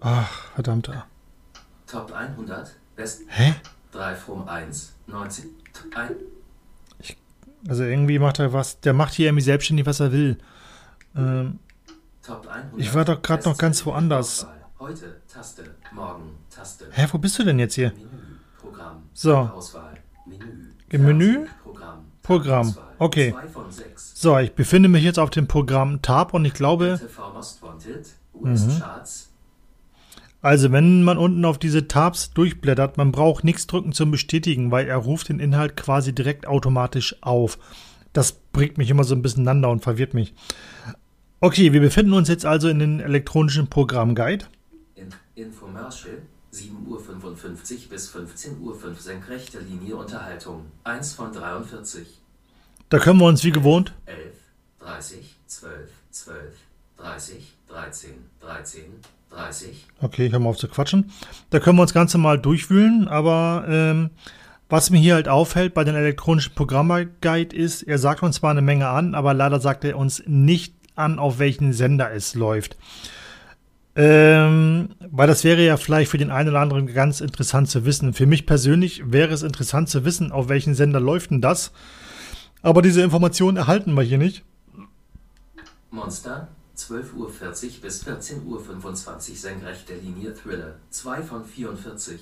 Ach, 0.00 0.30
verdammter. 0.54 1.06
Top 1.86 2.12
100. 2.12 2.74
Best 2.94 3.22
Hä? 3.28 3.54
3 3.92 4.14
from 4.14 4.48
1. 4.48 4.94
19. 5.06 5.44
Top 5.72 5.96
1. 5.96 6.12
Also 7.68 7.84
irgendwie 7.84 8.18
macht 8.18 8.38
er 8.38 8.52
was, 8.52 8.80
der 8.80 8.92
macht 8.92 9.14
hier 9.14 9.26
irgendwie 9.26 9.42
selbstständig, 9.42 9.86
was 9.86 10.00
er 10.00 10.12
will. 10.12 10.38
Ähm, 11.16 11.58
Top 12.22 12.46
100. 12.46 12.78
Ich 12.78 12.94
war 12.94 13.04
doch 13.04 13.20
grad 13.22 13.44
noch 13.44 13.58
ganz 13.58 13.84
woanders. 13.84 14.46
Heute 14.78 15.20
Taste. 15.32 15.64
Morgen 15.92 16.36
Taste. 16.54 16.86
hä, 16.90 17.06
wo 17.10 17.18
bist 17.18 17.38
du 17.38 17.44
denn 17.44 17.58
jetzt 17.58 17.74
hier? 17.74 17.92
Menü. 17.92 18.06
Programm. 18.86 19.02
So. 19.14 19.36
Auswahl. 19.36 19.98
Menü. 20.26 20.44
Im 20.90 21.04
Menü? 21.04 21.46
Programm. 21.62 22.04
Programm. 22.22 22.68
Auswahl. 22.68 22.84
Okay. 22.98 23.34
So, 23.96 24.38
ich 24.38 24.52
befinde 24.52 24.88
mich 24.88 25.04
jetzt 25.04 25.18
auf 25.18 25.30
dem 25.30 25.46
Programm 25.46 26.00
Tab 26.02 26.32
und 26.32 26.44
ich 26.44 26.54
glaube, 26.54 27.00
Mhm. 28.42 28.82
Also 30.42 30.70
wenn 30.70 31.02
man 31.02 31.18
unten 31.18 31.44
auf 31.44 31.58
diese 31.58 31.88
Tabs 31.88 32.30
durchblättert, 32.32 32.98
man 32.98 33.10
braucht 33.10 33.42
nichts 33.44 33.66
drücken 33.66 33.92
zum 33.92 34.10
Bestätigen, 34.10 34.70
weil 34.70 34.86
er 34.86 34.98
ruft 34.98 35.28
den 35.28 35.40
Inhalt 35.40 35.76
quasi 35.76 36.14
direkt 36.14 36.46
automatisch 36.46 37.16
auf. 37.22 37.58
Das 38.12 38.32
bringt 38.52 38.78
mich 38.78 38.90
immer 38.90 39.04
so 39.04 39.14
ein 39.14 39.22
bisschen 39.22 39.42
aneinander 39.42 39.70
und 39.70 39.82
verwirrt 39.82 40.14
mich. 40.14 40.34
Okay, 41.40 41.72
wir 41.72 41.80
befinden 41.80 42.12
uns 42.12 42.28
jetzt 42.28 42.46
also 42.46 42.68
in 42.68 42.78
den 42.78 43.00
elektronischen 43.00 43.68
Programmguide. 43.68 44.44
In 44.94 45.08
Infomercial 45.34 46.22
7.55 46.56 46.86
Uhr 46.88 47.90
bis 47.90 48.10
15.05 48.10 48.60
Uhr 48.60 48.94
senkrechte 48.98 49.58
Linie 49.58 49.96
Unterhaltung 49.96 50.64
1 50.84 51.12
von 51.12 51.32
43 51.32 52.06
Da 52.88 52.98
können 52.98 53.20
wir 53.20 53.26
uns 53.26 53.44
wie 53.44 53.50
gewohnt 53.50 53.92
11 54.06 54.18
30 54.80 55.34
12 55.46 55.90
12 56.10 56.54
30 56.96 57.52
13 57.68 58.10
13 58.40 58.82
30 59.30 59.86
Okay, 60.00 60.26
ich 60.26 60.32
höre 60.32 60.38
mal 60.38 60.48
auf 60.48 60.56
zu 60.56 60.68
quatschen. 60.68 61.10
Da 61.50 61.60
können 61.60 61.76
wir 61.76 61.82
uns 61.82 61.92
ganz 61.92 62.14
normal 62.14 62.38
durchwühlen, 62.38 63.06
aber 63.06 63.66
ähm, 63.68 64.10
was 64.70 64.88
mir 64.88 64.98
hier 64.98 65.14
halt 65.14 65.28
auffällt 65.28 65.74
bei 65.74 65.84
den 65.84 65.94
elektronischen 65.94 66.54
Programmguide 66.54 67.54
ist, 67.54 67.82
er 67.82 67.98
sagt 67.98 68.22
uns 68.22 68.36
zwar 68.36 68.52
eine 68.52 68.62
Menge 68.62 68.88
an, 68.88 69.14
aber 69.14 69.34
leider 69.34 69.60
sagt 69.60 69.84
er 69.84 69.98
uns 69.98 70.22
nicht 70.26 70.74
an, 70.94 71.18
auf 71.18 71.38
welchen 71.38 71.74
Sender 71.74 72.12
es 72.12 72.34
läuft. 72.34 72.78
Ähm, 73.98 74.90
weil 75.10 75.26
das 75.26 75.42
wäre 75.42 75.64
ja 75.64 75.78
vielleicht 75.78 76.10
für 76.10 76.18
den 76.18 76.30
einen 76.30 76.50
oder 76.50 76.60
anderen 76.60 76.86
ganz 76.86 77.22
interessant 77.22 77.70
zu 77.70 77.86
wissen. 77.86 78.12
Für 78.12 78.26
mich 78.26 78.44
persönlich 78.44 79.10
wäre 79.10 79.32
es 79.32 79.42
interessant 79.42 79.88
zu 79.88 80.04
wissen, 80.04 80.32
auf 80.32 80.50
welchen 80.50 80.74
Sender 80.74 81.00
läuft 81.00 81.30
denn 81.30 81.40
das. 81.40 81.72
Aber 82.60 82.82
diese 82.82 83.00
Informationen 83.02 83.56
erhalten 83.56 83.94
wir 83.94 84.02
hier 84.02 84.18
nicht. 84.18 84.44
Monster 85.90 86.48
12.40 86.76 87.14
Uhr 87.14 87.30
bis 87.80 88.06
14.25 88.06 88.44
Uhr 88.44 89.36
senkrechte 89.36 89.94
Linie 89.94 90.34
Thriller 90.34 90.74
2 90.90 91.22
von 91.22 91.44
44 91.44 92.20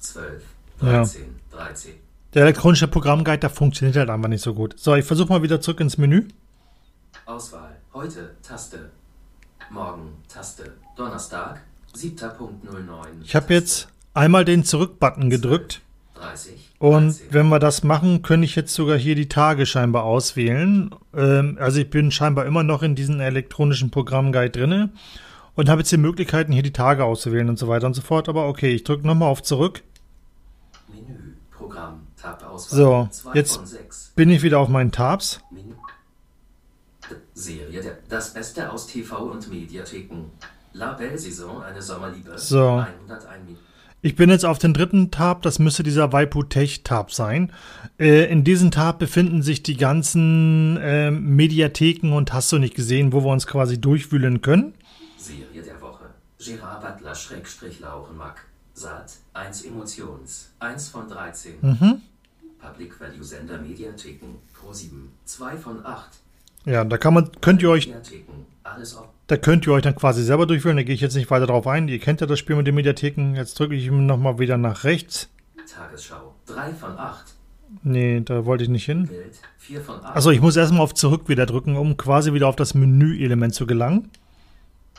12 0.00 0.42
Ja. 0.82 0.86
13 1.04 1.22
13 1.52 1.92
Der 2.34 2.42
elektronische 2.42 2.88
Programmguide, 2.88 3.38
der 3.38 3.50
funktioniert 3.50 3.96
halt 3.96 4.10
einfach 4.10 4.28
nicht 4.28 4.42
so 4.42 4.52
gut. 4.52 4.74
So, 4.78 4.96
ich 4.96 5.04
versuche 5.04 5.28
mal 5.28 5.42
wieder 5.42 5.60
zurück 5.60 5.78
ins 5.78 5.96
Menü. 5.96 6.26
Auswahl 7.24 7.76
heute 7.92 8.34
Taste 8.42 8.90
Morgen 9.70 10.12
Taste 10.28 10.72
Donnerstag 10.96 11.60
7.09 11.96 13.22
Ich 13.24 13.34
habe 13.34 13.54
jetzt 13.54 13.88
einmal 14.12 14.44
den 14.44 14.64
Zurück-Button 14.64 15.30
gedrückt. 15.30 15.80
30 16.14 16.70
Und 16.78 17.06
13. 17.08 17.26
wenn 17.30 17.48
wir 17.48 17.58
das 17.58 17.82
machen, 17.82 18.22
könnte 18.22 18.44
ich 18.44 18.56
jetzt 18.56 18.74
sogar 18.74 18.96
hier 18.96 19.14
die 19.14 19.28
Tage 19.28 19.66
scheinbar 19.66 20.04
auswählen. 20.04 20.94
Ähm, 21.14 21.56
also 21.60 21.80
ich 21.80 21.90
bin 21.90 22.10
scheinbar 22.10 22.46
immer 22.46 22.62
noch 22.62 22.82
in 22.82 22.94
diesem 22.94 23.20
elektronischen 23.20 23.90
Programmguide 23.90 24.50
drinne 24.50 24.90
und 25.54 25.68
habe 25.68 25.80
jetzt 25.80 25.92
die 25.92 25.96
Möglichkeiten, 25.96 26.52
hier 26.52 26.62
die 26.62 26.72
Tage 26.72 27.04
auszuwählen 27.04 27.48
und 27.48 27.58
so 27.58 27.68
weiter 27.68 27.86
und 27.86 27.94
so 27.94 28.02
fort. 28.02 28.28
Aber 28.28 28.48
okay, 28.48 28.74
ich 28.74 28.84
drücke 28.84 29.06
nochmal 29.06 29.28
auf 29.28 29.42
Zurück. 29.42 29.82
Menü, 30.88 31.34
Programm, 31.50 32.06
Tab 32.20 32.44
Auswahl. 32.44 33.10
So, 33.12 33.32
jetzt-. 33.34 34.14
Bin 34.16 34.30
ich 34.30 34.42
wieder 34.42 34.60
auf 34.60 34.68
meinen 34.68 34.92
Tabs. 34.92 35.40
Serie, 37.34 37.82
der, 37.82 37.98
das 38.08 38.32
Beste 38.32 38.70
aus 38.70 38.86
TV 38.86 39.16
und 39.16 39.50
Mediatheken. 39.50 40.30
La 40.72 40.92
Belle 40.92 41.18
Saison, 41.18 41.62
eine 41.62 41.82
Sommerliebe. 41.82 42.38
So. 42.38 42.78
101 42.78 43.44
Minuten. 43.44 43.64
Ich 44.02 44.16
bin 44.16 44.28
jetzt 44.28 44.44
auf 44.44 44.58
den 44.58 44.74
dritten 44.74 45.10
Tab, 45.10 45.40
das 45.40 45.58
müsste 45.58 45.82
dieser 45.82 46.12
Waipu 46.12 46.42
Tech 46.42 46.82
Tab 46.82 47.10
sein. 47.10 47.50
Äh, 47.98 48.30
in 48.30 48.44
diesem 48.44 48.70
Tab 48.70 48.98
befinden 48.98 49.42
sich 49.42 49.62
die 49.62 49.78
ganzen 49.78 50.78
ähm, 50.82 51.36
Mediatheken 51.36 52.12
und 52.12 52.34
hast 52.34 52.52
du 52.52 52.58
nicht 52.58 52.74
gesehen, 52.74 53.14
wo 53.14 53.24
wir 53.24 53.32
uns 53.32 53.46
quasi 53.46 53.80
durchwühlen 53.80 54.42
können. 54.42 54.74
Serie 55.16 55.62
der 55.62 55.80
Woche. 55.80 56.04
Gerard 56.38 56.82
Butler 56.82 57.14
Schrägstrich 57.14 57.80
Laurenmack. 57.80 58.44
Saat 58.74 59.14
1 59.32 59.64
Emotions. 59.64 60.50
1 60.58 60.88
von 60.90 61.08
13. 61.08 61.54
Mhm. 61.62 62.02
Public 62.58 63.00
Value 63.00 63.24
Sender 63.24 63.58
Mediatheken. 63.58 64.36
Pro 64.52 64.74
7. 64.74 65.12
2 65.24 65.56
von 65.56 65.86
8. 65.86 66.10
Ja, 66.64 66.84
da 66.84 66.96
kann 66.98 67.14
man, 67.14 67.30
könnt 67.40 67.62
ihr 67.62 67.70
euch. 67.70 67.92
Da 69.26 69.36
könnt 69.38 69.66
ihr 69.66 69.72
euch 69.72 69.82
dann 69.82 69.94
quasi 69.96 70.22
selber 70.22 70.46
durchführen. 70.46 70.76
Da 70.76 70.82
gehe 70.82 70.94
ich 70.94 71.00
jetzt 71.00 71.14
nicht 71.14 71.30
weiter 71.30 71.46
drauf 71.46 71.66
ein. 71.66 71.88
Ihr 71.88 71.98
kennt 71.98 72.20
ja 72.20 72.26
das 72.26 72.38
Spiel 72.38 72.56
mit 72.56 72.66
den 72.66 72.74
Mediatheken. 72.74 73.34
Jetzt 73.36 73.58
drücke 73.58 73.74
ich 73.74 73.90
nochmal 73.90 74.38
wieder 74.38 74.56
nach 74.58 74.84
rechts. 74.84 75.30
Tagesschau. 75.66 76.34
3 76.46 76.72
von 76.74 76.98
8. 76.98 77.24
Nee, 77.82 78.20
da 78.20 78.44
wollte 78.44 78.64
ich 78.64 78.70
nicht 78.70 78.84
hin. 78.84 79.06
Bild. 79.06 79.40
4 79.58 79.80
von 79.80 80.04
8. 80.04 80.16
Achso, 80.16 80.30
ich 80.30 80.40
muss 80.42 80.56
erstmal 80.56 80.82
auf 80.82 80.92
Zurück 80.94 81.28
wieder 81.28 81.46
drücken, 81.46 81.76
um 81.76 81.96
quasi 81.96 82.32
wieder 82.34 82.48
auf 82.48 82.56
das 82.56 82.74
Menü-Element 82.74 83.54
zu 83.54 83.66
gelangen. 83.66 84.10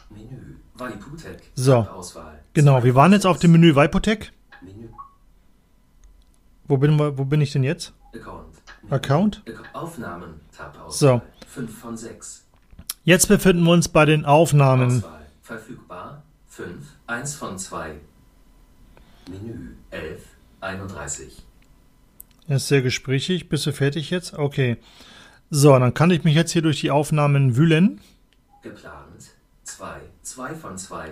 Menü. 0.09 0.55
Waiputek. 0.73 1.37
So. 1.53 1.75
Auswahl. 1.77 2.39
Genau, 2.53 2.83
wir 2.83 2.95
waren 2.95 3.11
jetzt 3.13 3.25
auf 3.27 3.37
dem 3.39 3.51
Menü 3.51 3.75
Vipotech. 3.75 4.31
Menü. 4.63 4.89
Wo 6.67 6.77
bin, 6.77 6.97
wo 6.99 7.25
bin 7.25 7.41
ich 7.41 7.51
denn 7.51 7.63
jetzt? 7.63 7.93
Account. 8.13 8.55
Account? 8.89 9.43
Ac- 9.45 9.73
Aufnahmen. 9.75 10.41
Tab 10.55 10.75
So. 10.89 11.21
Auswahl. 11.55 11.67
5 11.67 11.79
von 11.79 11.97
6. 11.97 12.45
Jetzt 13.03 13.27
befinden 13.27 13.63
wir 13.63 13.71
uns 13.71 13.87
bei 13.87 14.05
den 14.05 14.25
Aufnahmen. 14.25 14.97
Auswahl. 14.97 15.25
Verfügbar. 15.41 16.23
5. 16.47 16.85
1 17.07 17.35
von 17.35 17.57
2. 17.57 17.95
Menü. 19.29 19.75
11. 19.91 20.21
31. 20.61 21.43
Er 22.47 22.57
ist 22.57 22.67
sehr 22.67 22.81
gesprächig. 22.81 23.49
Bist 23.49 23.65
du 23.65 23.71
fertig 23.71 24.09
jetzt? 24.09 24.33
Okay. 24.33 24.77
So, 25.49 25.77
dann 25.77 25.93
kann 25.93 26.11
ich 26.11 26.23
mich 26.23 26.35
jetzt 26.35 26.51
hier 26.51 26.61
durch 26.61 26.81
die 26.81 26.91
Aufnahmen 26.91 27.55
wühlen. 27.55 28.01
Geplant. 28.61 29.31
2. 29.63 30.01
2 30.21 30.55
von 30.55 30.77
2. 30.77 31.11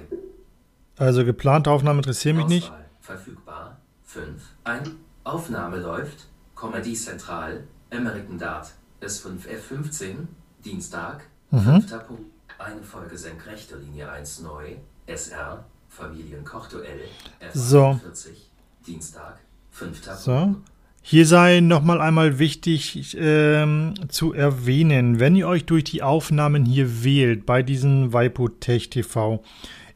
Also 0.98 1.26
geplante 1.26 1.72
Aufnahmen 1.72 2.00
interessieren 2.00 2.38
mich 2.38 2.48
nicht. 2.48 2.72
Verfügbar. 3.02 3.78
5. 4.06 4.42
Ein. 4.64 4.84
Aufnahme 5.24 5.78
läuft. 5.78 6.28
Comedy 6.56 6.94
Central. 6.94 7.64
American 7.92 8.38
Dart. 8.38 8.74
S5F15. 9.04 10.28
Dienstag. 10.64 11.26
Mhm. 11.52 11.82
5. 11.82 12.08
Punkt. 12.08 12.24
Eine 12.58 12.82
Folge 12.84 13.18
senkrechte 13.18 13.78
Linie 13.78 14.10
1 14.12 14.42
neu. 14.42 14.76
SR. 15.08 15.66
Familienkochduell. 15.90 17.02
So. 17.54 18.00
F41. 18.04 18.30
Dienstag. 18.86 19.40
5. 19.72 20.02
So. 20.18 20.56
Hier 21.06 21.26
sei 21.26 21.60
nochmal 21.60 22.00
einmal 22.00 22.40
wichtig 22.40 23.18
ähm, 23.20 23.94
zu 24.08 24.32
erwähnen, 24.32 25.20
wenn 25.20 25.36
ihr 25.36 25.50
euch 25.50 25.66
durch 25.66 25.84
die 25.84 26.02
Aufnahmen 26.02 26.64
hier 26.64 27.04
wählt 27.04 27.46
bei 27.46 27.62
diesem 27.62 28.14
Vipotech 28.14 28.90
TV, 28.90 29.44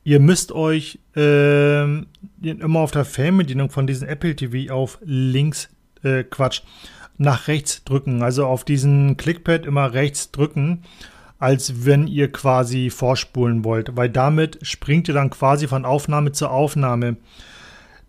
ihr 0.03 0.19
müsst 0.19 0.51
euch 0.51 0.99
ähm, 1.15 2.07
immer 2.41 2.81
auf 2.81 2.91
der 2.91 3.05
Fernbedienung 3.05 3.69
von 3.69 3.87
diesem 3.87 4.09
Apple 4.09 4.35
TV 4.35 4.73
auf 4.73 4.97
links, 5.01 5.69
äh, 6.03 6.25
Quatsch, 6.25 6.63
nach 7.17 7.47
rechts 7.47 7.83
drücken. 7.83 8.21
Also 8.23 8.45
auf 8.45 8.63
diesen 8.63 9.17
Clickpad 9.17 9.65
immer 9.65 9.93
rechts 9.93 10.31
drücken, 10.31 10.83
als 11.39 11.85
wenn 11.85 12.07
ihr 12.07 12.31
quasi 12.31 12.89
vorspulen 12.89 13.63
wollt, 13.63 13.95
weil 13.95 14.09
damit 14.09 14.59
springt 14.63 15.07
ihr 15.07 15.13
dann 15.13 15.29
quasi 15.29 15.67
von 15.67 15.85
Aufnahme 15.85 16.31
zu 16.31 16.49
Aufnahme. 16.49 17.17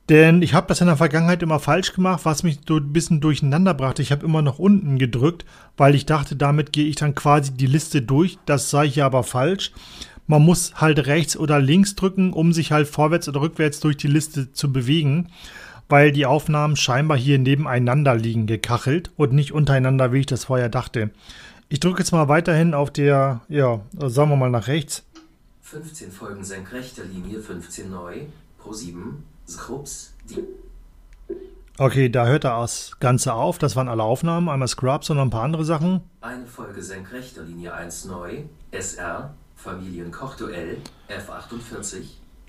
Denn 0.08 0.40
ich 0.40 0.54
habe 0.54 0.66
das 0.68 0.80
in 0.80 0.86
der 0.86 0.96
Vergangenheit 0.96 1.42
immer 1.42 1.60
falsch 1.60 1.92
gemacht, 1.92 2.20
was 2.24 2.42
mich 2.42 2.60
so 2.66 2.76
ein 2.76 2.94
bisschen 2.94 3.20
durcheinander 3.20 3.74
brachte. 3.74 4.00
Ich 4.00 4.10
habe 4.10 4.24
immer 4.24 4.40
noch 4.40 4.58
unten 4.58 4.98
gedrückt, 4.98 5.44
weil 5.76 5.94
ich 5.94 6.06
dachte, 6.06 6.34
damit 6.34 6.72
gehe 6.72 6.86
ich 6.86 6.96
dann 6.96 7.14
quasi 7.14 7.52
die 7.52 7.66
Liste 7.66 8.00
durch. 8.00 8.38
Das 8.46 8.70
sei 8.70 8.88
hier 8.88 9.04
aber 9.04 9.22
falsch. 9.22 9.72
Man 10.26 10.42
muss 10.42 10.74
halt 10.76 11.06
rechts 11.06 11.36
oder 11.36 11.60
links 11.60 11.94
drücken, 11.94 12.32
um 12.32 12.54
sich 12.54 12.72
halt 12.72 12.88
vorwärts 12.88 13.28
oder 13.28 13.42
rückwärts 13.42 13.80
durch 13.80 13.98
die 13.98 14.08
Liste 14.08 14.52
zu 14.52 14.72
bewegen. 14.72 15.28
Weil 15.88 16.12
die 16.12 16.26
Aufnahmen 16.26 16.76
scheinbar 16.76 17.16
hier 17.16 17.38
nebeneinander 17.38 18.14
liegen, 18.14 18.46
gekachelt 18.46 19.10
und 19.16 19.32
nicht 19.32 19.52
untereinander, 19.52 20.12
wie 20.12 20.20
ich 20.20 20.26
das 20.26 20.44
vorher 20.44 20.68
dachte. 20.68 21.10
Ich 21.68 21.80
drücke 21.80 22.00
jetzt 22.00 22.12
mal 22.12 22.28
weiterhin 22.28 22.74
auf 22.74 22.90
der, 22.90 23.42
ja, 23.48 23.80
sagen 23.98 24.30
wir 24.30 24.36
mal 24.36 24.50
nach 24.50 24.68
rechts. 24.68 25.04
15 25.62 26.10
Folgen 26.10 26.44
senkrechter 26.44 27.04
Linie 27.04 27.40
15 27.40 27.90
neu, 27.90 28.20
pro 28.58 28.72
7, 28.72 29.22
Scrubs, 29.46 30.14
die. 30.28 30.44
Okay, 31.76 32.08
da 32.08 32.26
hört 32.26 32.44
das 32.44 32.96
Ganze 32.98 33.34
auf. 33.34 33.58
Das 33.58 33.76
waren 33.76 33.88
alle 33.88 34.02
Aufnahmen. 34.02 34.48
Einmal 34.48 34.66
Scrubs 34.66 35.10
und 35.10 35.16
noch 35.16 35.24
ein 35.24 35.30
paar 35.30 35.44
andere 35.44 35.64
Sachen. 35.64 36.00
Eine 36.20 36.46
Folge 36.46 36.82
senkrechter 36.82 37.42
Linie 37.42 37.72
1 37.72 38.06
neu, 38.06 38.42
SR, 38.72 39.34
Familienkochduell, 39.54 40.78
F48, 41.08 42.04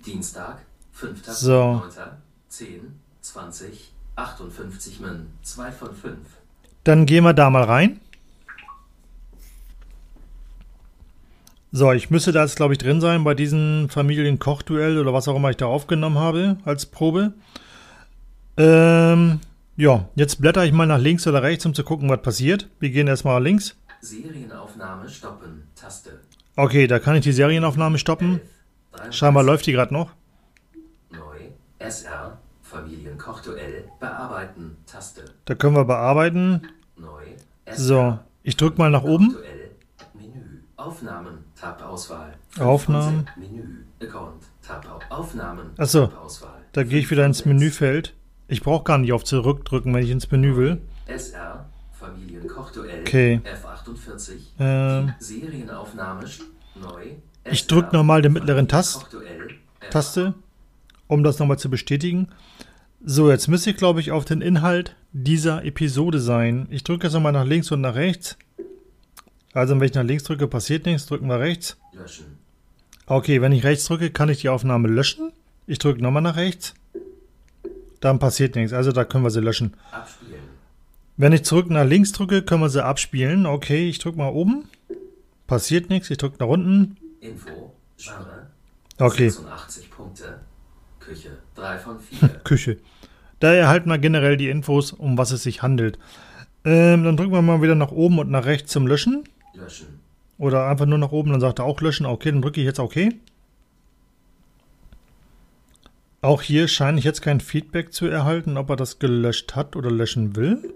Dienstag, 0.06 0.62
5. 0.94 1.26
So. 1.28 1.74
9. 1.76 1.90
10, 2.48 3.00
20, 3.30 3.92
58 4.16 5.00
Min, 5.02 5.28
2 5.44 5.72
von 5.72 5.96
5. 5.96 6.18
Dann 6.84 7.06
gehen 7.06 7.24
wir 7.24 7.34
da 7.34 7.50
mal 7.50 7.64
rein. 7.64 8.00
So, 11.72 11.92
ich 11.92 12.10
müsste 12.10 12.32
da 12.32 12.42
jetzt, 12.42 12.56
glaube 12.56 12.74
ich, 12.74 12.80
drin 12.80 13.00
sein 13.00 13.24
bei 13.24 13.36
diesem 13.36 13.90
Familienkochduell 13.90 14.98
oder 14.98 15.14
was 15.14 15.28
auch 15.28 15.36
immer 15.36 15.52
ich 15.52 15.58
da 15.58 15.68
aufgenommen 15.68 16.18
habe 16.18 16.58
als 16.66 16.88
Probe. 16.88 17.34
Ähm, 18.58 19.40
ja, 19.78 20.10
jetzt 20.16 20.42
blätter 20.42 20.66
ich 20.66 20.72
mal 20.72 20.88
nach 20.88 20.98
links 20.98 21.28
oder 21.28 21.44
rechts, 21.44 21.68
um 21.68 21.76
zu 21.76 21.84
gucken, 21.84 22.10
was 22.10 22.24
passiert. 22.24 22.68
Wir 22.80 22.90
gehen 22.90 23.06
erstmal 23.08 23.44
links. 23.44 23.76
Serienaufnahme 24.02 25.08
stoppen, 25.08 25.68
Taste. 25.76 26.20
Okay, 26.56 26.88
da 26.88 26.98
kann 26.98 27.16
ich 27.16 27.24
die 27.24 27.32
Serienaufnahme 27.32 28.00
stoppen. 28.00 28.42
11, 29.04 29.14
Scheinbar 29.14 29.44
läuft 29.44 29.68
die 29.68 29.72
gerade 29.72 29.94
noch. 29.94 30.10
Neu, 31.12 31.38
SR, 31.78 32.39
Familienkochduell, 32.84 33.86
bearbeiten, 34.00 34.78
Taste. 34.86 35.26
Da 35.46 35.56
können 35.56 35.76
wir 35.76 35.86
bearbeiten. 35.86 36.62
Neu, 36.98 37.24
So, 37.76 38.20
ich 38.44 38.56
drücke 38.58 38.78
mal 38.78 38.90
nach 38.90 39.04
oben. 39.04 39.36
Menü, 40.14 40.62
Aufnahmen, 40.78 41.40
Tab 41.60 41.82
Auswahl. 41.84 42.34
Aufnahmen. 42.60 43.28
Menü, 43.38 43.84
Account, 44.02 44.44
Tab 44.66 44.86
Au- 45.12 45.14
Aufnahmen, 45.16 45.72
Ach 45.78 45.86
so, 45.88 46.08
Tab 46.08 46.24
Auswahl. 46.24 46.60
Da 46.74 46.84
gehe 46.84 47.00
ich 47.00 47.12
wieder 47.12 47.26
ins 47.26 47.46
Menüfeld. 47.46 48.14
Ich 48.48 48.62
brauche 48.64 48.84
gar 48.84 48.98
nicht 48.98 49.14
auf 49.14 49.24
zurückdrücken, 49.24 49.94
wenn 49.94 50.04
ich 50.04 50.10
ins 50.10 50.30
Menü 50.32 50.56
will. 50.56 50.82
SR, 51.08 51.66
Familienkochduell, 52.00 53.02
Okay. 53.02 53.42
F48, 53.44 54.32
Ähm, 54.60 55.14
Serienaufnahme, 55.20 56.26
neu. 56.76 57.04
Ich 57.46 57.62
SR, 57.64 57.68
drück 57.68 57.94
noch 57.94 58.04
mal 58.04 58.22
den 58.22 58.34
mittleren 58.34 58.68
Tast- 58.68 59.06
Taste, 59.92 60.34
um 61.08 61.24
das 61.24 61.40
nochmal 61.40 61.58
zu 61.58 61.70
bestätigen. 61.70 62.28
So, 63.04 63.30
jetzt 63.32 63.48
müsste 63.48 63.70
ich, 63.72 63.78
glaube 63.78 64.02
ich, 64.02 64.12
auf 64.12 64.26
den 64.26 64.42
Inhalt 64.42 64.96
dieser 65.14 65.64
Episode 65.64 66.20
sein. 66.20 66.68
Ich 66.70 66.84
drücke 66.84 67.08
jetzt 67.08 67.14
nochmal 67.14 67.32
nach 67.32 67.46
links 67.46 67.72
und 67.72 67.82
nach 67.82 67.96
rechts. 67.96 68.38
Also, 69.54 69.80
wenn 69.80 69.88
ich 69.88 69.94
nach 69.94 70.04
links 70.04 70.24
drücke, 70.24 70.48
passiert 70.48 70.86
nichts. 70.86 71.06
Drücken 71.06 71.28
wir 71.28 71.40
rechts. 71.40 71.78
Löschen. 71.94 72.38
Okay, 73.06 73.42
wenn 73.42 73.52
ich 73.52 73.64
rechts 73.64 73.86
drücke, 73.86 74.12
kann 74.12 74.30
ich 74.30 74.42
die 74.42 74.50
Aufnahme 74.50 74.88
löschen. 74.88 75.32
Ich 75.66 75.80
drücke 75.80 76.02
nochmal 76.02 76.22
nach 76.22 76.36
rechts. 76.36 76.74
Dann 78.02 78.20
passiert 78.20 78.56
nichts. 78.56 78.74
Also, 78.74 78.92
da 78.92 79.06
können 79.06 79.24
wir 79.24 79.32
sie 79.32 79.42
löschen. 79.42 79.76
Abspielen. 79.92 80.42
Wenn 81.18 81.34
ich 81.34 81.44
zurück 81.44 81.70
nach 81.70 81.86
links 81.86 82.12
drücke, 82.12 82.44
können 82.44 82.62
wir 82.62 82.70
sie 82.70 82.84
abspielen. 82.84 83.46
Okay, 83.46 83.90
ich 83.90 84.00
drücke 84.00 84.18
mal 84.18 84.30
oben. 84.30 84.66
Passiert 85.48 85.90
nichts. 85.90 86.10
Ich 86.10 86.18
drücke 86.18 86.38
nach 86.40 86.48
unten. 86.48 86.98
Info, 87.22 87.74
Genre, 87.98 88.48
Okay, 88.98 89.30
86 89.30 89.90
Punkte. 89.90 90.40
Küche, 91.00 91.38
3 91.60 91.78
von 91.78 92.00
4. 92.00 92.30
Küche. 92.44 92.78
Da 93.40 93.54
erhalten 93.54 93.90
wir 93.90 93.98
generell 93.98 94.38
die 94.38 94.50
Infos, 94.50 94.92
um 94.92 95.18
was 95.18 95.32
es 95.32 95.44
sich 95.44 95.62
handelt. 95.62 95.98
Ähm, 96.66 97.04
dann 97.04 97.16
drücken 97.16 97.32
wir 97.32 97.42
mal 97.42 97.62
wieder 97.62 97.76
nach 97.76 97.92
oben 97.92 98.20
und 98.20 98.30
nach 98.30 98.46
rechts 98.46 98.72
zum 98.72 98.86
Löschen. 98.88 99.24
Löschen. 99.54 100.00
Oder 100.38 100.68
einfach 100.68 100.86
nur 100.86 100.98
nach 100.98 101.12
oben, 101.12 101.32
dann 101.32 101.42
sagt 101.42 101.60
er 101.60 101.66
auch 101.66 101.82
löschen. 101.82 102.06
Okay, 102.06 102.32
dann 102.32 102.42
drücke 102.42 102.60
ich 102.62 102.66
jetzt 102.66 102.80
OK. 102.80 102.98
Auch 106.22 106.42
hier 106.42 106.68
scheine 106.68 107.00
ich 107.00 107.06
jetzt 107.06 107.22
kein 107.22 107.40
Feedback 107.40 107.94
zu 107.94 108.08
erhalten, 108.08 108.58
ob 108.58 108.70
er 108.70 108.76
das 108.76 109.00
gelöscht 109.00 109.56
hat 109.56 109.76
oder 109.76 109.90
löschen 109.90 110.36
will. 110.36 110.74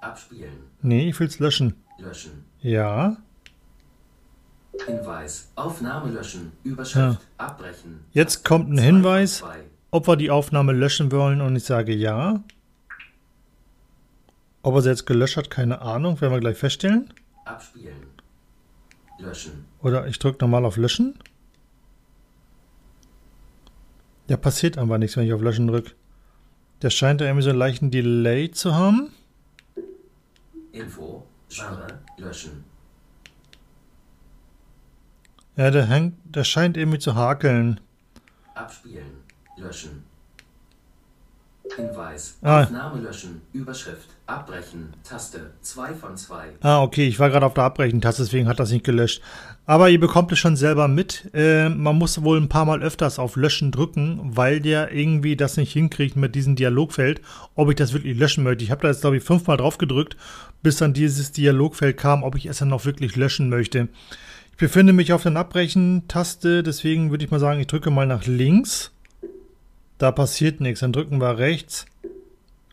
Abspielen. 0.00 0.52
Nee, 0.82 1.08
ich 1.08 1.20
will 1.20 1.28
es 1.28 1.38
löschen. 1.38 1.74
Löschen. 1.98 2.44
Ja. 2.60 3.16
Hinweis. 4.86 5.50
Aufnahme 5.54 6.10
löschen. 6.10 6.52
Überschrift. 6.64 7.20
Abbrechen. 7.38 8.00
Jetzt 8.12 8.44
kommt 8.44 8.70
ein 8.70 8.78
Hinweis. 8.78 9.38
von 9.40 9.50
zwei. 9.50 9.60
Ob 9.96 10.06
wir 10.08 10.16
die 10.16 10.30
Aufnahme 10.30 10.74
löschen 10.74 11.10
wollen 11.10 11.40
und 11.40 11.56
ich 11.56 11.64
sage 11.64 11.94
ja. 11.94 12.44
Ob 14.60 14.74
er 14.74 14.82
sie 14.82 14.90
jetzt 14.90 15.06
gelöscht 15.06 15.38
hat, 15.38 15.48
keine 15.48 15.80
Ahnung, 15.80 16.20
werden 16.20 16.34
wir 16.34 16.40
gleich 16.40 16.58
feststellen. 16.58 17.14
Abspielen. 17.46 18.04
Löschen. 19.18 19.64
Oder 19.80 20.06
ich 20.06 20.18
drücke 20.18 20.44
nochmal 20.44 20.66
auf 20.66 20.76
Löschen. 20.76 21.18
Ja, 24.28 24.36
passiert 24.36 24.76
einfach 24.76 24.98
nichts, 24.98 25.16
wenn 25.16 25.24
ich 25.24 25.32
auf 25.32 25.40
Löschen 25.40 25.66
drücke. 25.66 25.92
Der 26.82 26.90
scheint 26.90 27.22
da 27.22 27.24
irgendwie 27.24 27.44
so 27.44 27.48
einen 27.48 27.58
leichten 27.58 27.90
Delay 27.90 28.50
zu 28.50 28.74
haben. 28.74 29.14
Info. 30.72 31.24
Genre. 31.48 31.86
Löschen. 32.18 32.64
Ja, 35.56 35.70
der, 35.70 35.86
hängt, 35.86 36.16
der 36.24 36.44
scheint 36.44 36.76
irgendwie 36.76 36.98
zu 36.98 37.14
hakeln. 37.14 37.80
Abspielen. 38.54 39.25
Löschen. 39.56 40.04
Hinweis. 41.74 42.38
Ah. 42.42 42.62
Aufnahme 42.62 43.00
löschen. 43.00 43.40
Überschrift. 43.52 44.08
Abbrechen. 44.26 44.92
Taste. 45.02 45.50
2 45.62 45.94
von 45.94 46.16
2. 46.16 46.44
Ah, 46.60 46.82
okay, 46.82 47.06
ich 47.08 47.18
war 47.18 47.30
gerade 47.30 47.46
auf 47.46 47.54
der 47.54 47.64
Abbrechen-Taste, 47.64 48.22
deswegen 48.22 48.48
hat 48.48 48.60
das 48.60 48.70
nicht 48.70 48.84
gelöscht. 48.84 49.20
Aber 49.66 49.88
ihr 49.88 50.00
bekommt 50.00 50.30
es 50.32 50.38
schon 50.38 50.56
selber 50.56 50.88
mit. 50.88 51.28
Äh, 51.34 51.68
man 51.68 51.96
muss 51.96 52.22
wohl 52.22 52.40
ein 52.40 52.48
paar 52.48 52.64
Mal 52.64 52.82
öfters 52.82 53.18
auf 53.18 53.36
Löschen 53.36 53.72
drücken, 53.72 54.20
weil 54.22 54.60
der 54.60 54.92
irgendwie 54.92 55.36
das 55.36 55.56
nicht 55.56 55.72
hinkriegt 55.72 56.16
mit 56.16 56.34
diesem 56.34 56.56
Dialogfeld, 56.56 57.20
ob 57.54 57.68
ich 57.70 57.76
das 57.76 57.92
wirklich 57.92 58.16
löschen 58.16 58.44
möchte. 58.44 58.64
Ich 58.64 58.70
habe 58.70 58.82
da 58.82 58.88
jetzt, 58.88 59.00
glaube 59.00 59.16
ich, 59.16 59.24
fünfmal 59.24 59.56
drauf 59.56 59.78
gedrückt, 59.78 60.16
bis 60.62 60.76
dann 60.76 60.92
dieses 60.92 61.32
Dialogfeld 61.32 61.96
kam, 61.96 62.22
ob 62.22 62.36
ich 62.36 62.46
es 62.46 62.58
dann 62.58 62.68
noch 62.68 62.84
wirklich 62.84 63.16
löschen 63.16 63.48
möchte. 63.48 63.88
Ich 64.52 64.56
befinde 64.56 64.92
mich 64.92 65.12
auf 65.12 65.24
der 65.24 65.36
Abbrechen-Taste, 65.36 66.62
deswegen 66.62 67.10
würde 67.10 67.24
ich 67.24 67.30
mal 67.30 67.40
sagen, 67.40 67.60
ich 67.60 67.66
drücke 67.66 67.90
mal 67.90 68.06
nach 68.06 68.24
links. 68.26 68.92
Da 69.98 70.12
passiert 70.12 70.60
nichts. 70.60 70.80
Dann 70.80 70.92
drücken 70.92 71.20
wir 71.20 71.38
rechts. 71.38 71.86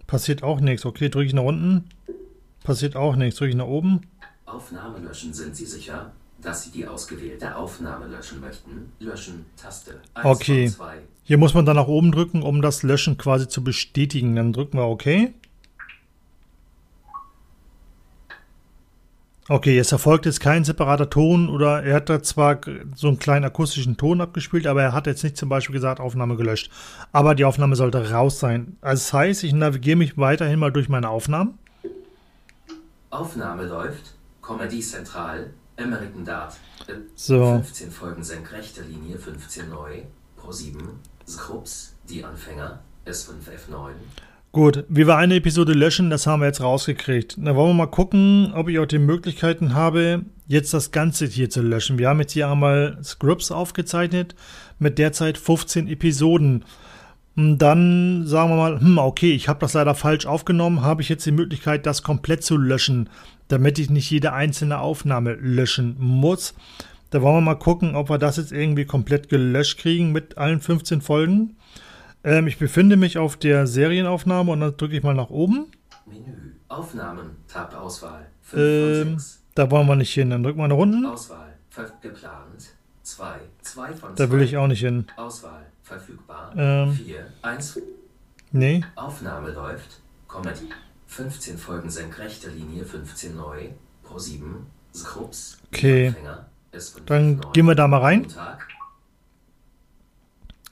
Passiert 0.08 0.44
auch 0.44 0.60
nichts. 0.60 0.86
Okay, 0.86 1.10
drücke 1.10 1.26
ich 1.28 1.34
nach 1.34 1.44
unten. 1.44 1.86
Passiert 2.64 2.96
auch 2.96 3.16
nichts. 3.16 3.38
Drücke 3.40 3.52
ich 3.52 3.56
nach 3.56 3.68
oben. 3.68 4.02
Aufnahme 4.46 5.00
löschen. 5.00 5.34
Sind 5.34 5.56
Sie 5.56 5.66
sicher, 5.66 6.12
dass 6.42 6.64
Sie 6.64 6.72
die 6.72 6.86
ausgewählte 6.88 7.56
Aufnahme 7.56 8.08
löschen 8.08 8.40
möchten? 8.42 8.92
Löschen. 9.00 9.46
Taste. 9.56 10.02
1 10.14 10.26
Okay. 10.26 10.68
von 10.70 10.78
2. 10.78 10.98
Hier 11.24 11.38
muss 11.38 11.54
man 11.54 11.66
dann 11.66 11.78
nach 11.78 11.88
oben 11.88 12.12
drücken, 12.12 12.42
um 12.44 12.62
das 12.62 12.84
Löschen 12.84 13.18
quasi 13.18 13.48
zu 13.48 13.64
bestätigen. 13.64 14.36
Dann 14.36 14.52
drücken 14.54 14.78
wir 14.78 14.86
OK. 14.88 15.06
Okay, 19.50 19.78
es 19.78 19.92
erfolgt 19.92 20.26
jetzt 20.26 20.40
kein 20.40 20.64
separater 20.64 21.10
Ton 21.10 21.50
oder 21.50 21.84
er 21.84 21.96
hat 21.96 22.10
da 22.10 22.24
zwar 22.24 22.62
so 22.96 23.10
einen 23.10 23.20
kleinen 23.20 23.44
akustischen 23.44 23.98
Ton 23.98 24.22
abgespielt, 24.22 24.66
aber 24.68 24.82
er 24.82 24.94
hat 24.94 25.06
jetzt 25.06 25.22
nicht 25.24 25.36
zum 25.36 25.50
Beispiel 25.50 25.74
gesagt, 25.74 26.00
Aufnahme 26.00 26.38
gelöscht. 26.38 26.72
Aber 27.12 27.36
die 27.36 27.44
Aufnahme 27.44 27.76
sollte 27.76 28.12
raus 28.12 28.40
sein. 28.40 28.78
Also 28.80 29.02
das 29.02 29.12
heißt, 29.14 29.44
ich 29.44 29.52
navigiere 29.54 29.98
mich 29.98 30.18
weiterhin 30.18 30.60
mal 30.60 30.72
durch 30.72 30.88
meine 30.88 31.10
Aufnahmen. 31.10 31.60
Aufnahme 33.10 33.66
läuft. 33.66 34.16
Comedy 34.42 34.80
Central. 34.80 35.52
American 35.78 36.24
Dart. 36.24 36.56
Äh, 36.88 36.94
So. 37.16 37.46
15 37.46 37.92
Folgen 37.92 38.24
senkrechte 38.24 38.82
Linie, 38.84 39.18
15 39.18 39.70
neu. 39.70 40.04
Pro 40.38 40.52
7. 40.52 40.78
Scrubs. 41.28 41.96
Die 42.08 42.24
Anfänger. 42.24 42.80
S5F9. 43.06 43.92
Gut, 44.54 44.86
wie 44.88 45.08
wir 45.08 45.18
eine 45.18 45.38
Episode 45.38 45.74
löschen, 45.74 46.12
das 46.12 46.28
haben 46.28 46.42
wir 46.42 46.46
jetzt 46.46 46.62
rausgekriegt. 46.62 47.38
Da 47.40 47.56
wollen 47.56 47.72
wir 47.72 47.86
mal 47.86 47.88
gucken, 47.88 48.54
ob 48.54 48.70
ich 48.70 48.78
auch 48.78 48.86
die 48.86 49.00
Möglichkeiten 49.00 49.74
habe, 49.74 50.26
jetzt 50.46 50.76
das 50.76 50.92
Ganze 50.92 51.26
hier 51.26 51.50
zu 51.50 51.64
löschen. 51.64 51.98
Wir 51.98 52.10
haben 52.10 52.20
jetzt 52.20 52.34
hier 52.34 52.48
einmal 52.48 53.00
Scripts 53.04 53.52
aufgezeichnet 53.52 54.36
mit 54.78 55.00
derzeit 55.00 55.40
15 55.40 55.88
Episoden. 55.88 56.66
Und 57.36 57.58
Dann 57.58 58.28
sagen 58.28 58.52
wir 58.52 58.58
mal, 58.58 58.80
hm, 58.80 59.00
okay, 59.00 59.34
ich 59.34 59.48
habe 59.48 59.60
das 59.60 59.74
leider 59.74 59.96
falsch 59.96 60.28
aufgenommen, 60.28 60.84
habe 60.84 61.02
ich 61.02 61.10
jetzt 61.10 61.26
die 61.26 61.32
Möglichkeit, 61.32 61.88
das 61.88 62.04
komplett 62.04 62.44
zu 62.44 62.56
löschen, 62.56 63.10
damit 63.48 63.80
ich 63.80 63.90
nicht 63.90 64.12
jede 64.12 64.34
einzelne 64.34 64.78
Aufnahme 64.78 65.34
löschen 65.34 65.96
muss. 65.98 66.54
Da 67.10 67.24
wollen 67.24 67.38
wir 67.38 67.42
mal 67.42 67.56
gucken, 67.56 67.96
ob 67.96 68.12
wir 68.12 68.20
das 68.20 68.38
jetzt 68.38 68.52
irgendwie 68.52 68.86
komplett 68.86 69.30
gelöscht 69.30 69.80
kriegen 69.80 70.12
mit 70.12 70.38
allen 70.38 70.60
15 70.60 71.02
Folgen. 71.02 71.56
Ähm, 72.24 72.48
ich 72.48 72.58
befinde 72.58 72.96
mich 72.98 73.18
auf 73.18 73.36
der 73.38 73.68
Serienaufnahme 73.68 74.52
und 74.52 74.60
dann 74.62 74.78
drücke 74.78 74.96
ich 74.98 75.04
mal 75.04 75.14
nach 75.14 75.30
oben. 75.30 75.68
Menü. 76.06 76.54
Aufnahmen. 76.70 77.38
Tab 77.48 77.76
Auswahl. 77.76 78.28
5 78.42 78.62
Ähm, 78.62 79.10
von 79.12 79.20
6. 79.20 79.44
da 79.56 79.72
wollen 79.72 79.88
wir 79.88 79.96
nicht 79.96 80.14
hin. 80.14 80.30
Dann 80.30 80.44
drücken 80.44 80.60
wir 80.60 80.68
nach 80.68 80.78
unten. 80.78 81.06
Auswahl. 81.06 81.54
Geplant. 82.02 82.76
2. 83.04 83.40
2 83.62 83.88
von 83.94 84.16
2. 84.16 84.26
Da 84.26 84.32
will 84.32 84.42
ich 84.42 84.58
auch 84.58 84.68
nicht 84.68 84.80
hin. 84.80 85.08
Auswahl. 85.18 85.66
Verfügbar. 85.82 86.54
Ähm. 86.56 86.94
4. 86.94 87.26
1. 87.42 87.82
Nee. 88.52 88.84
Aufnahme 88.96 89.52
läuft. 89.52 90.00
Comedy. 90.28 90.70
15 91.08 91.58
Folgen 91.58 91.90
senkrechte 91.90 92.50
Linie 92.50 92.86
15 92.86 93.36
neu. 93.36 93.70
Pro 94.04 94.18
7. 94.18 94.66
Scrubs. 94.96 95.58
Okay. 95.72 96.08
Empfänger. 96.08 96.46
S59. 96.74 97.02
Dann 97.06 97.42
gehen 97.54 97.66
wir 97.66 97.76
da 97.76 97.88
mal 97.88 98.00
rein. 98.00 98.28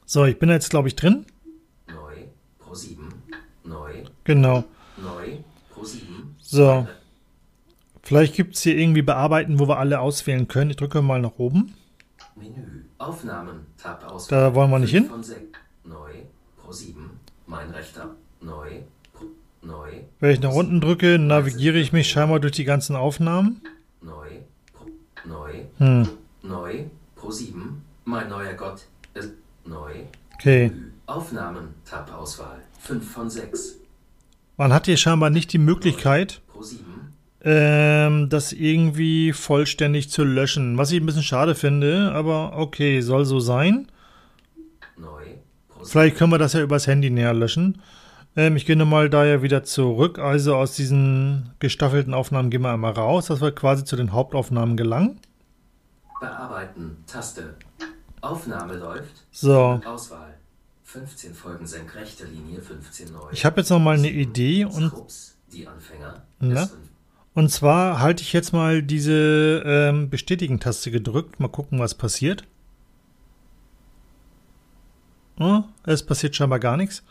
So, 0.06 0.26
ich 0.26 0.40
bin 0.40 0.50
jetzt, 0.50 0.70
glaube 0.70 0.88
ich, 0.88 0.96
drin. 0.96 1.26
Pro 2.72 2.78
7. 2.78 3.10
Neu. 3.66 3.92
Genau. 4.24 4.64
Neu. 4.96 5.40
Pro 5.72 5.84
7. 5.84 6.38
So. 6.40 6.88
Vielleicht 8.02 8.34
gibt 8.34 8.56
es 8.56 8.62
hier 8.62 8.78
irgendwie 8.78 9.02
Bearbeiten, 9.02 9.60
wo 9.60 9.68
wir 9.68 9.78
alle 9.78 10.00
auswählen 10.00 10.48
können. 10.48 10.70
Ich 10.70 10.78
drücke 10.78 11.02
mal 11.02 11.20
nach 11.20 11.38
oben. 11.38 11.74
Menü. 12.38 12.86
Aufnahmen. 12.98 13.66
Tab 13.78 14.10
aus. 14.10 14.28
Da 14.30 14.56
wollen 14.56 14.72
wir 14.72 14.80
nicht 14.80 14.92
hin. 14.92 15.10
Neu. 15.84 16.12
Pro 16.64 16.72
7. 16.72 17.10
Mein 17.46 17.72
rechter. 17.72 18.16
Neu. 18.40 18.84
Pro, 19.12 19.26
neu. 19.62 19.92
Wenn 20.22 20.32
ich 20.32 20.40
nach 20.40 20.54
unten 20.54 20.80
drücke, 20.80 21.20
navigiere 21.20 21.78
ich 21.78 21.92
mich 21.92 22.10
scheinbar 22.10 22.40
durch 22.40 22.54
die 22.54 22.64
ganzen 22.64 22.96
Aufnahmen. 22.96 23.60
Neu. 24.02 24.30
Pro, 24.72 24.86
neu. 25.28 25.66
Hm, 25.78 26.08
Neu. 26.42 26.86
Pro 27.18 27.32
7. 27.32 27.84
Mein 28.06 28.30
neuer 28.30 28.54
Gott. 28.54 28.86
Ist 29.14 29.34
neu. 29.66 29.92
okay. 30.36 30.70
Menü. 30.70 30.91
Aufnahmen. 31.12 31.76
Tab 31.86 32.14
Auswahl. 32.14 32.60
5 32.80 33.12
von 33.12 33.30
6. 33.30 33.78
Man 34.58 34.74
hat 34.74 34.86
hier 34.86 34.98
scheinbar 34.98 35.30
nicht 35.30 35.54
die 35.54 35.58
Möglichkeit, 35.58 36.42
Pro 36.48 36.62
7. 36.62 36.84
ähm, 37.44 38.30
das 38.30 38.54
irgendwie 38.54 39.34
vollständig 39.34 40.10
zu 40.10 40.24
löschen. 40.24 40.78
Was 40.78 40.92
ich 40.92 41.00
ein 41.02 41.06
bisschen 41.06 41.24
schade 41.24 41.56
finde, 41.56 42.12
aber 42.14 42.58
okay, 42.58 43.02
soll 43.02 43.26
so 43.26 43.40
sein. 43.40 43.88
Vielleicht 45.84 46.18
können 46.18 46.32
wir 46.32 46.38
das 46.38 46.54
ja 46.54 46.62
übers 46.62 46.88
Handy 46.88 47.10
näher 47.10 47.34
löschen. 47.34 47.82
Ähm, 48.36 48.56
ich 48.56 48.66
gehe 48.66 48.76
nochmal 48.76 49.10
da 49.10 49.26
ja 49.26 49.42
wieder 49.42 49.64
zurück. 49.64 50.20
Also 50.20 50.56
aus 50.56 50.76
diesen 50.76 51.54
gestaffelten 51.60 52.14
Aufnahmen 52.14 52.50
gehen 52.50 52.62
wir 52.62 52.72
einmal 52.72 52.94
raus, 52.94 53.26
dass 53.28 53.42
wir 53.42 53.52
quasi 53.52 53.84
zu 53.84 53.96
den 53.96 54.14
Hauptaufnahmen 54.14 54.78
gelangen. 54.78 55.20
Bearbeiten. 56.20 57.04
Taste. 57.08 57.56
Aufnahme 58.22 58.76
läuft. 58.76 59.26
So, 59.32 59.82
Auswahl. 59.84 60.36
15 60.92 61.34
Folgen 61.34 61.66
senkrechte 61.66 62.26
Linie 62.26 62.62
15 62.62 63.14
neu. 63.14 63.20
ich 63.32 63.46
habe 63.46 63.62
jetzt 63.62 63.70
nochmal 63.70 63.98
eine 63.98 64.10
Idee 64.10 64.66
und 64.66 64.92
die 65.52 65.66
Anfänger. 65.66 66.26
S5. 66.42 66.70
Und 67.34 67.50
zwar 67.50 68.00
halte 68.00 68.24
ich 68.24 68.34
jetzt 68.34 68.52
mal 68.52 68.84
diese 68.84 69.64
ähm, 69.66 70.10
Bestätigen-Taste 70.10 70.92
gedrückt. 70.92 71.40
Mal 71.40 71.48
gucken, 71.48 71.80
was 71.80 71.96
passiert. 71.96 72.44
Oh, 75.40 75.64
es 75.86 76.06
passiert 76.06 76.36
scheinbar 76.36 76.60
gar 76.60 76.76
nichts. 76.76 77.04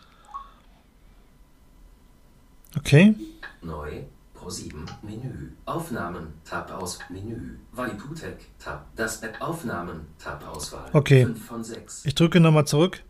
Okay. 2.76 3.14
Neu. 3.62 4.02
Pro 4.34 4.50
7. 4.50 4.84
Menü. 5.02 5.52
Aufnahmen. 5.64 6.34
Tab 6.44 6.70
aus. 6.70 6.98
Menü. 7.08 7.56
Waiputek. 7.72 8.36
Tab. 8.58 8.86
Das 8.94 9.22
App. 9.22 9.40
Aufnahmen. 9.40 10.06
Tab 10.18 10.46
Auswahl. 10.46 10.90
Okay. 10.92 11.24
5 11.24 11.46
von 11.46 11.64
6. 11.64 12.04
Ich 12.04 12.14
drücke 12.14 12.40
nochmal 12.40 12.66
zurück. 12.66 13.02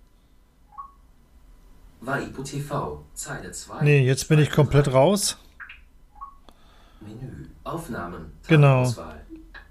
Waipu 2.00 2.42
TV. 2.42 3.04
Zeile 3.14 3.52
2. 3.52 3.82
Nee, 3.84 4.06
jetzt 4.06 4.28
bin 4.28 4.38
ich 4.38 4.50
komplett 4.50 4.92
raus. 4.92 5.38
Menü. 7.00 7.46
Aufnahmen. 7.64 8.32
Genau. 8.48 8.82
Auswahl. 8.82 9.20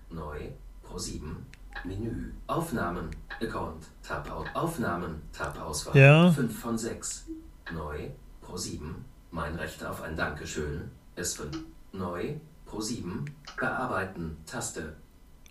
Neu. 0.09 0.39
Pro 0.83 0.97
7. 0.97 1.45
Menü. 1.85 2.31
Aufnahmen. 2.47 3.09
Account. 3.41 3.85
Tab 4.03 4.29
au- 4.31 4.45
Aufnahmen. 4.59 5.21
Tab 5.31 5.59
Auswahl. 5.61 5.95
Ja. 5.97 6.31
5 6.31 6.59
von 6.59 6.77
6. 6.77 7.25
Neu. 7.73 8.09
Pro 8.41 8.57
7. 8.57 9.05
Mein 9.31 9.55
Recht 9.55 9.83
auf 9.85 10.01
ein 10.01 10.15
Dankeschön. 10.15 10.89
S5. 11.17 11.57
Neu. 11.93 12.35
Pro 12.65 12.81
7. 12.81 13.25
Bearbeiten. 13.59 14.37
Taste. 14.45 14.93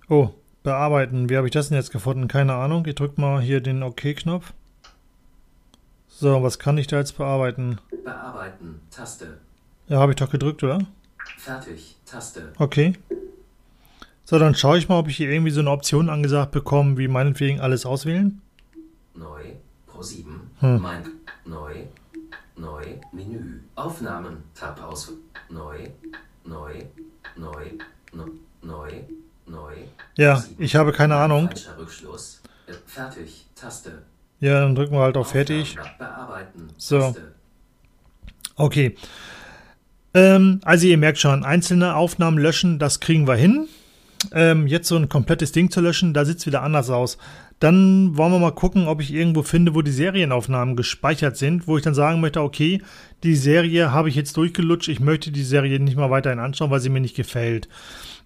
Oh, 0.08 0.30
bearbeiten. 0.62 1.28
Wie 1.28 1.36
habe 1.36 1.46
ich 1.48 1.52
das 1.52 1.68
denn 1.68 1.76
jetzt 1.76 1.92
gefunden? 1.92 2.28
Keine 2.28 2.54
Ahnung. 2.54 2.86
Ich 2.86 2.94
drücke 2.94 3.20
mal 3.20 3.40
hier 3.40 3.60
den 3.60 3.82
OK-Knopf. 3.82 4.52
So, 6.20 6.42
was 6.42 6.58
kann 6.58 6.78
ich 6.78 6.88
da 6.88 6.96
jetzt 6.98 7.16
bearbeiten? 7.16 7.78
Bearbeiten. 8.04 8.80
Taste. 8.90 9.38
Ja, 9.86 10.00
habe 10.00 10.10
ich 10.10 10.16
doch 10.16 10.32
gedrückt, 10.32 10.64
oder? 10.64 10.80
Fertig. 11.36 11.94
Taste. 12.04 12.52
Okay. 12.58 12.94
So, 14.24 14.36
dann 14.40 14.56
schaue 14.56 14.78
ich 14.78 14.88
mal, 14.88 14.98
ob 14.98 15.06
ich 15.06 15.16
hier 15.16 15.30
irgendwie 15.30 15.52
so 15.52 15.60
eine 15.60 15.70
Option 15.70 16.10
angesagt 16.10 16.50
bekomme, 16.50 16.98
wie 16.98 17.06
meinetwegen 17.06 17.60
alles 17.60 17.86
auswählen. 17.86 18.42
Neu. 19.14 19.52
Pro 19.86 20.02
7. 20.02 20.50
Hm. 20.58 20.82
Mein. 20.82 21.04
Neu. 21.44 21.84
Neu. 22.56 22.84
Menü. 23.12 23.60
Aufnahmen. 23.76 24.42
Tab 24.56 24.82
aus. 24.82 25.12
Neu. 25.48 25.86
Neu. 26.42 26.80
Neu. 27.36 27.64
Neu. 28.12 28.30
Neu. 28.62 28.90
Neu. 29.46 29.74
Ja, 30.16 30.44
ich 30.58 30.74
habe 30.74 30.90
keine 30.90 31.14
Ahnung. 31.14 31.46
Falscher 31.46 31.78
Rückschluss. 31.78 32.42
Äh, 32.66 32.72
Fertig. 32.86 33.46
Taste. 33.54 34.02
Ja, 34.40 34.60
dann 34.60 34.74
drücken 34.74 34.94
wir 34.94 35.00
halt 35.00 35.16
auf 35.16 35.30
Fertig. 35.30 35.76
So. 36.76 37.14
Okay. 38.56 38.94
Ähm, 40.14 40.60
also 40.64 40.86
ihr 40.86 40.98
merkt 40.98 41.18
schon, 41.18 41.44
einzelne 41.44 41.94
Aufnahmen 41.94 42.38
löschen, 42.38 42.78
das 42.78 43.00
kriegen 43.00 43.26
wir 43.26 43.34
hin. 43.34 43.68
Ähm, 44.32 44.66
jetzt 44.66 44.88
so 44.88 44.96
ein 44.96 45.08
komplettes 45.08 45.52
Ding 45.52 45.70
zu 45.70 45.80
löschen, 45.80 46.12
da 46.12 46.24
sieht 46.24 46.38
es 46.38 46.46
wieder 46.46 46.62
anders 46.62 46.90
aus. 46.90 47.18
Dann 47.60 48.16
wollen 48.16 48.32
wir 48.32 48.38
mal 48.38 48.52
gucken, 48.52 48.86
ob 48.86 49.00
ich 49.00 49.12
irgendwo 49.12 49.42
finde, 49.42 49.74
wo 49.74 49.82
die 49.82 49.90
Serienaufnahmen 49.90 50.76
gespeichert 50.76 51.36
sind, 51.36 51.66
wo 51.66 51.76
ich 51.76 51.82
dann 51.82 51.94
sagen 51.94 52.20
möchte, 52.20 52.40
okay, 52.40 52.82
die 53.24 53.34
Serie 53.34 53.92
habe 53.92 54.08
ich 54.08 54.14
jetzt 54.14 54.36
durchgelutscht, 54.36 54.88
ich 54.88 55.00
möchte 55.00 55.32
die 55.32 55.42
Serie 55.42 55.80
nicht 55.80 55.96
mal 55.96 56.10
weiterhin 56.10 56.38
anschauen, 56.38 56.70
weil 56.70 56.80
sie 56.80 56.88
mir 56.88 57.00
nicht 57.00 57.16
gefällt. 57.16 57.68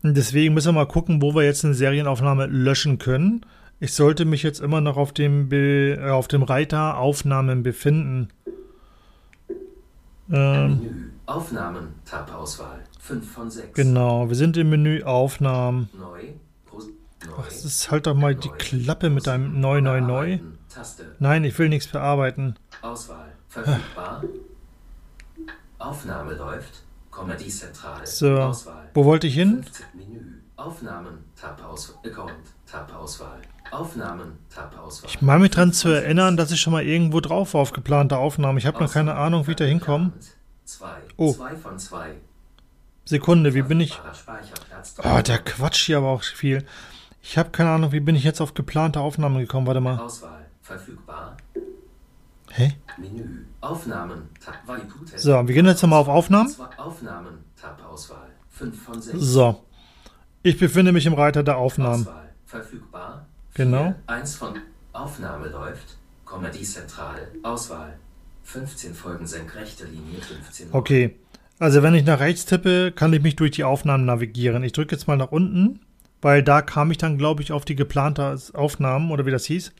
Deswegen 0.03 0.55
müssen 0.55 0.69
wir 0.69 0.81
mal 0.81 0.87
gucken, 0.87 1.23
wo 1.23 1.35
wir 1.35 1.45
jetzt 1.45 1.65
eine 1.65 1.75
Serienaufnahme 1.75 2.47
löschen 2.47 2.99
können. 2.99 3.47
Ich 3.83 3.95
sollte 3.95 4.25
mich 4.27 4.45
jetzt 4.45 4.61
immer 4.61 4.81
noch 4.81 4.97
auf 4.97 5.11
dem, 5.11 5.49
Be 5.49 5.99
äh, 6.01 6.11
auf 6.11 6.29
dem 6.29 6.45
Reiter 6.45 6.99
Aufnahmen 6.99 7.65
befinden. 7.65 8.29
Ähm, 10.31 10.79
Menü. 10.79 11.11
Aufnahmen. 11.27 11.95
Tab 12.05 12.33
Auswahl. 12.33 12.79
5 13.01 13.29
von 13.29 13.51
6. 13.51 13.75
Genau, 13.75 14.29
wir 14.29 14.37
sind 14.37 14.57
im 14.57 14.71
Menü 14.71 15.03
Aufnahmen. 15.03 15.89
Neu. 15.99 16.29
Ach, 17.37 17.45
das 17.45 17.65
ist 17.65 17.91
halt 17.91 18.07
doch 18.07 18.15
mal 18.15 18.37
die 18.37 18.51
Neu. 18.51 18.57
Klappe 18.57 19.11
mit 19.11 19.27
deinem 19.27 19.61
Neu, 19.61 19.81
Neu, 19.81 20.01
Neu. 20.01 20.39
Taste. 20.73 21.17
Nein, 21.19 21.43
ich 21.43 21.59
will 21.59 21.69
nichts 21.69 21.89
bearbeiten. 21.89 22.55
Auswahl. 22.83 23.33
Verfügbar. 23.49 24.23
Aufnahme 25.81 26.35
läuft. 26.35 26.85
Comedy-Zentrale. 27.11 28.07
So. 28.07 28.39
Auswahl. 28.39 28.91
Wo 28.95 29.05
wollte 29.05 29.27
ich 29.27 29.35
hin? 29.35 29.65
15 29.65 29.87
Menü. 29.97 30.32
Aufnahmen. 30.63 31.25
Tab 31.41 31.61
Auswahl. 31.65 31.97
Account. 32.05 32.33
Tab 32.71 32.95
Auswahl. 32.95 33.39
Aufnahmen. 33.73 34.39
Tab 34.49 34.79
Auswahl. 34.79 35.11
Ich 35.11 35.21
meine 35.21 35.41
mich 35.41 35.51
dran 35.51 35.73
zu 35.73 35.89
erinnern, 35.89 36.37
dass 36.37 36.53
ich 36.53 36.61
schon 36.61 36.73
mal 36.73 36.85
irgendwo 36.85 37.21
drauf 37.21 37.55
war 37.55 37.63
auf 37.63 37.73
geplante 37.73 38.17
Aufnahmen. 38.17 38.59
Ich 38.59 38.67
habe 38.67 38.79
noch 38.79 38.93
keine 38.93 39.17
Ahnung, 39.17 39.47
wie 39.49 39.53
ich 39.53 39.57
da 39.57 39.65
hinkomme. 39.65 40.13
2. 40.65 40.87
Oh. 41.17 41.33
2 41.33 41.57
von 41.57 41.79
2. 41.79 42.15
Sekunde, 43.05 43.55
wie 43.55 43.63
bin 43.63 43.81
ich? 43.81 44.01
Oh, 44.99 45.21
der 45.21 45.39
Quatsch 45.39 45.87
hier 45.87 45.99
aber 45.99 46.11
auch 46.11 46.23
viel. 46.23 46.65
Ich 47.23 47.37
habe 47.37 47.51
keine 47.51 47.71
Ahnung, 47.71 47.91
wie 47.91 48.01
bin 48.01 48.15
ich 48.15 48.23
jetzt 48.23 48.41
auf 48.41 48.55
geplante 48.55 49.01
Aufnahmen 49.01 49.41
gekommen? 49.41 49.67
Warte 49.67 49.81
mal. 49.81 49.99
Auswahl. 49.99 50.47
Verfügbar. 50.63 51.37
Hä? 52.51 52.77
Menü. 52.99 53.47
Aufnahmen. 53.61 54.29
Tab. 54.45 54.55
So, 55.17 55.33
wir 55.33 55.55
gehen 55.55 55.67
jetzt 55.67 55.83
nochmal 55.83 56.01
auf 56.01 56.09
Aufnahmen. 56.09 56.55
Aufnahmen. 56.77 57.45
Tab 57.61 57.83
Auswahl. 57.85 58.29
5 58.51 58.83
von 58.85 59.03
6. 59.03 59.19
So. 59.19 59.61
Ich 60.45 60.59
befinde 60.59 60.93
mich 60.93 61.07
im 61.07 61.15
Reiter 61.15 61.43
der 61.43 61.57
Aufnahmen. 61.57 62.03
Auswahl. 62.03 62.31
Verfügbar. 62.47 63.27
Genau. 63.55 63.95
1 64.07 64.35
von 64.35 64.55
Aufnahme 64.93 65.49
läuft. 65.49 65.97
Comedy 66.27 66.63
Zentral. 66.63 67.29
Auswahl. 67.43 67.97
15 68.45 68.95
Folgen 68.95 69.27
senkrechte 69.27 69.85
Linie 69.85 70.21
15. 70.21 70.69
Okay. 70.73 71.17
Also 71.59 71.83
wenn 71.85 71.95
ich 71.95 72.05
nach 72.05 72.19
rechts 72.19 72.45
tippe, 72.45 72.91
kann 72.91 73.13
ich 73.13 73.23
mich 73.23 73.37
durch 73.37 73.53
die 73.53 73.63
Aufnahmen 73.63 74.05
navigieren. 74.05 74.65
Ich 74.65 74.73
drücke 74.73 74.97
jetzt 74.97 75.07
mal 75.07 75.17
nach 75.17 75.31
unten, 75.31 75.79
weil 76.21 76.43
da 76.43 76.61
kam 76.61 76.91
ich 76.91 76.99
dann, 76.99 77.19
glaube 77.19 77.43
ich, 77.43 77.53
auf 77.53 77.65
die 77.65 77.77
geplante 77.77 78.37
Aufnahmen 78.55 79.13
oder 79.13 79.27
wie 79.27 79.31
das 79.31 79.45
hieß. 79.45 79.73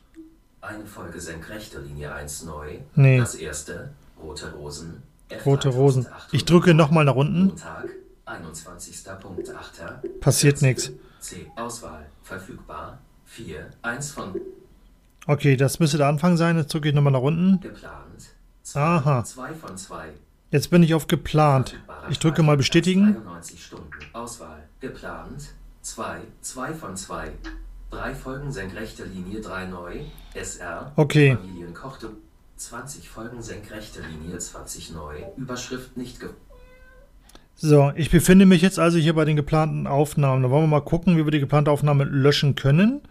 Eine 0.61 0.85
Folge 0.85 1.19
senkrechte 1.19 1.81
Linie 1.81 2.13
1 2.13 2.45
neu. 2.45 2.77
Nee. 2.95 3.17
Das 3.17 3.35
erste. 3.35 3.89
Rote 4.21 4.53
Rosen. 4.53 5.03
Rote 5.45 5.69
Rosen. 5.69 6.03
3800. 6.03 6.33
Ich 6.33 6.45
drücke 6.45 6.73
nochmal 6.73 7.03
nach 7.03 7.15
unten. 7.15 7.47
Montag. 7.47 7.89
21.8. 8.25 10.19
Passiert 10.19 10.61
nix. 10.61 10.91
C. 11.19 11.51
Auswahl. 11.55 12.09
Verfügbar. 12.21 12.99
4. 13.25 13.69
1 13.81 14.11
von 14.11 14.39
Okay, 15.25 15.55
das 15.55 15.79
müsste 15.79 15.97
der 15.97 16.07
Anfang 16.07 16.37
sein. 16.37 16.57
Jetzt 16.57 16.73
drücke 16.73 16.89
ich 16.89 16.95
nochmal 16.95 17.13
nach 17.13 17.21
unten. 17.21 17.59
geplant. 17.61 18.35
2. 18.63 18.79
Aha. 18.79 19.23
2 19.23 19.53
von 19.53 19.77
2. 19.77 20.09
Jetzt 20.51 20.69
bin 20.69 20.83
ich 20.83 20.93
auf 20.93 21.07
geplant. 21.07 21.79
Ich 22.09 22.19
drücke 22.19 22.43
mal 22.43 22.57
bestätigen. 22.57 23.07
91 23.07 23.65
Stunden. 23.65 23.89
Auswahl. 24.13 24.63
Geplant. 24.79 25.53
2. 25.81 26.21
2 26.41 26.73
von 26.73 26.95
2. 26.95 27.31
Drei 27.89 28.15
Folgen 28.15 28.51
senkrechte 28.51 29.03
Linie 29.05 29.41
3 29.41 29.65
neu. 29.67 29.99
SR. 30.33 30.91
Okay. 30.95 31.35
Familienkochte. 31.35 32.09
20 32.57 33.09
Folgen 33.09 33.41
senkrechte 33.41 34.01
Linie 34.01 34.37
20 34.37 34.91
neu. 34.91 35.23
Überschrift 35.37 35.97
nicht 35.97 36.19
ge 36.19 36.29
So, 37.55 37.91
ich 37.95 38.09
befinde 38.09 38.45
mich 38.45 38.61
jetzt 38.61 38.79
also 38.79 38.97
hier 38.97 39.13
bei 39.13 39.25
den 39.25 39.35
geplanten 39.35 39.87
Aufnahmen. 39.87 40.43
Da 40.43 40.49
wollen 40.49 40.63
wir 40.63 40.67
mal 40.67 40.81
gucken, 40.81 41.17
wie 41.17 41.23
wir 41.25 41.31
die 41.31 41.39
geplante 41.39 41.71
Aufnahme 41.71 42.03
löschen 42.03 42.55
können. 42.55 43.01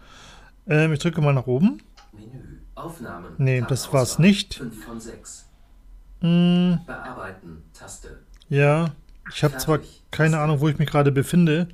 Ähm, 0.67 0.93
ich 0.93 0.99
drücke 0.99 1.21
mal 1.21 1.33
nach 1.33 1.47
oben. 1.47 1.81
Menü. 2.11 2.59
Aufnahmen. 2.75 3.33
Nee, 3.37 3.59
Tab 3.61 3.69
das 3.69 3.93
war's 3.93 4.13
Auswahl. 4.13 4.27
nicht. 4.27 4.55
5 4.55 4.85
von 4.85 4.99
6. 4.99 5.45
Hm, 6.21 6.79
Bearbeiten. 6.85 7.63
Taste. 7.73 8.19
ja, 8.49 8.91
ich 9.33 9.43
habe 9.43 9.57
zwar 9.57 9.79
keine 10.11 10.39
Ahnung, 10.39 10.59
wo 10.59 10.69
ich 10.69 10.77
mich 10.77 10.89
gerade 10.89 11.11
befinde. 11.11 11.67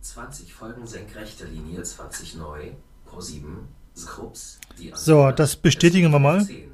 20 0.00 0.54
Folgen 0.54 0.86
senkrechte 0.86 1.44
Linie 1.46 1.82
20 1.82 2.36
neu. 2.36 2.70
Pro 3.04 3.20
7. 3.20 3.68
Scrubs. 3.96 4.60
Die 4.78 4.92
So, 4.94 5.30
das 5.32 5.56
bestätigen 5.56 6.10
wir 6.12 6.18
mal. 6.18 6.44
10. 6.44 6.68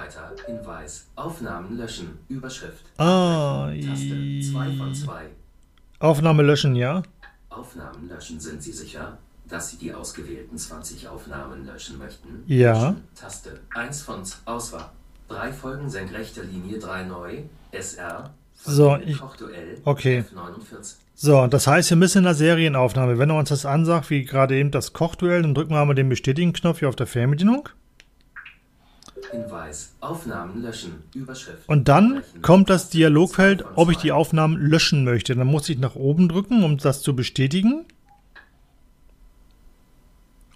Freitag. 0.00 0.44
Hinweis. 0.44 1.06
Aufnahmen 1.16 1.78
löschen. 1.78 2.18
Überschrift. 2.28 2.84
Ah, 2.98 3.70
Taste. 3.70 4.40
2 4.52 4.72
von 4.76 4.94
2. 4.94 5.26
Aufnahme 6.00 6.42
löschen, 6.42 6.76
ja. 6.76 7.02
Aufnahmen 7.48 8.06
löschen. 8.08 8.38
Sind 8.38 8.62
Sie 8.62 8.72
sicher, 8.72 9.16
dass 9.48 9.70
Sie 9.70 9.78
die 9.78 9.94
ausgewählten 9.94 10.58
20 10.58 11.08
Aufnahmen 11.08 11.64
löschen 11.64 11.96
möchten? 11.98 12.42
Ja. 12.46 12.72
Löschen. 12.90 13.04
Taste. 13.18 13.60
1 13.74 14.02
von 14.02 14.22
Auswahl. 14.44 14.90
Drei 15.28 15.50
Folgen 15.50 15.88
senkrechte 15.88 16.42
Linie 16.42 16.78
3 16.78 17.04
neu. 17.04 17.38
SR. 17.72 18.34
So, 18.54 18.96
ich- 18.98 19.20
okay. 19.84 20.24
F49. 20.30 20.96
So, 21.14 21.46
das 21.46 21.66
heißt, 21.66 21.88
wir 21.88 21.96
müssen 21.96 22.18
in 22.18 22.24
der 22.24 22.34
Serienaufnahme, 22.34 23.18
wenn 23.18 23.30
er 23.30 23.38
uns 23.38 23.48
das 23.48 23.64
ansagt, 23.64 24.10
wie 24.10 24.24
gerade 24.24 24.56
eben 24.58 24.70
das 24.70 24.92
Kochduell, 24.92 25.40
dann 25.40 25.54
drücken 25.54 25.70
wir 25.72 25.80
einmal 25.80 25.94
den 25.96 26.10
Bestätigen-Knopf 26.10 26.80
hier 26.80 26.90
auf 26.90 26.96
der 26.96 27.06
Fernbedienung. 27.06 27.70
Hinweis. 29.30 29.94
Aufnahmen 30.00 30.62
löschen. 30.62 31.02
Überschrift. 31.14 31.68
Und 31.68 31.88
dann 31.88 32.22
kommt 32.42 32.70
das. 32.70 32.90
Dialogfeld, 32.90 33.64
ob 33.74 33.90
ich 33.90 33.98
die 33.98 34.12
Aufnahmen 34.12 34.56
löschen 34.56 35.04
möchte. 35.04 35.34
Dann 35.34 35.46
muss 35.46 35.68
ich 35.68 35.78
nach 35.78 35.94
oben 35.94 36.28
drücken, 36.28 36.62
um 36.62 36.78
das 36.78 37.02
zu 37.02 37.14
bestätigen. 37.16 37.84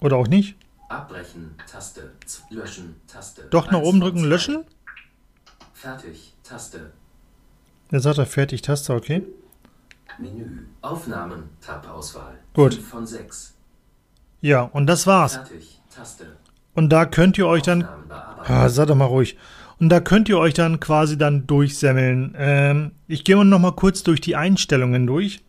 Oder 0.01 0.17
auch 0.17 0.29
nicht. 0.29 0.57
Abbrechen. 0.89 1.55
Taste. 1.71 2.13
Löschen. 2.51 2.97
Taste. 3.07 3.43
Doch 3.51 3.71
nach 3.71 3.81
oben 3.81 4.01
drücken, 4.01 4.25
löschen. 4.25 4.65
Fertig. 5.73 6.35
Taste. 6.43 6.93
Jetzt 7.91 8.03
sagt 8.03 8.19
er 8.19 8.27
fertig, 8.27 8.63
Taste, 8.63 8.95
okay. 8.95 9.23
Menü. 10.19 10.67
Aufnahmen. 10.83 11.51
Tab-Auswahl. 11.61 12.39
Gut. 12.55 12.75
5 12.75 12.89
von 12.89 13.07
6. 13.07 13.55
Ja, 14.41 14.63
und 14.63 14.87
das 14.87 15.07
war's. 15.07 15.35
Fertig. 15.35 15.81
Taste. 15.95 16.37
Und 16.75 16.91
da 16.91 17.05
könnt 17.05 17.39
ihr 17.39 17.47
euch 17.47 17.63
dann. 17.63 17.89
Ah, 18.45 18.69
sag 18.69 18.87
doch 18.87 18.95
mal 18.95 19.05
ruhig. 19.05 19.37
Und 19.79 19.89
da 19.89 20.01
könnt 20.01 20.29
ihr 20.29 20.39
euch 20.39 20.55
dann 20.55 20.79
quasi 20.79 21.17
dann 21.17 21.47
durchsemmeln. 21.47 22.35
Ähm, 22.39 22.93
ich 23.09 23.25
gehe 23.25 23.43
noch 23.45 23.59
mal 23.59 23.73
kurz 23.73 24.03
durch 24.03 24.21
die 24.21 24.37
Einstellungen 24.37 25.07
durch. 25.07 25.43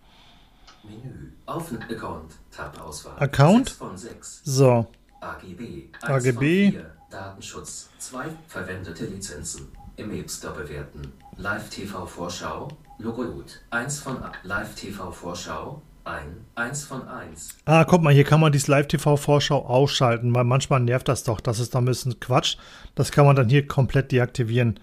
Menü. 0.84 1.34
Aufnahme. 1.46 1.86
Account. 1.90 2.34
Tab-Auswahl. 2.52 3.14
Account? 3.18 3.70
6 3.70 3.78
von 3.78 3.98
6. 3.98 4.42
So, 4.44 4.88
AGB. 5.20 5.90
AGB. 6.02 6.32
Von 6.32 6.72
4. 6.72 6.92
Datenschutz. 7.10 7.90
2. 7.98 8.26
Verwendete 8.48 9.06
Lizenzen. 9.06 9.68
Imapster 9.98 10.52
bewerten. 10.52 11.02
Live-TV-Vorschau. 11.38 12.70
Logo 13.00 13.26
gut. 13.26 13.62
1 13.72 14.00
von 14.00 14.24
A. 14.24 14.32
Live-TV-Vorschau. 14.44 15.82
Ein. 16.04 16.46
1 16.56 16.86
von 16.86 17.08
1. 17.08 17.58
Ah, 17.66 17.84
guck 17.86 18.02
mal, 18.02 18.14
hier 18.14 18.24
kann 18.24 18.40
man 18.40 18.52
dieses 18.52 18.68
Live-TV-Vorschau 18.68 19.66
ausschalten, 19.66 20.34
weil 20.34 20.44
manchmal 20.44 20.80
nervt 20.80 21.08
das 21.08 21.24
doch. 21.24 21.40
Das 21.40 21.60
ist 21.60 21.74
doch 21.74 21.82
ein 21.82 21.86
bisschen 21.86 22.20
Quatsch. 22.20 22.58
Das 22.96 23.12
kann 23.12 23.26
man 23.26 23.36
dann 23.36 23.50
hier 23.50 23.68
komplett 23.68 24.12
deaktivieren. 24.12 24.80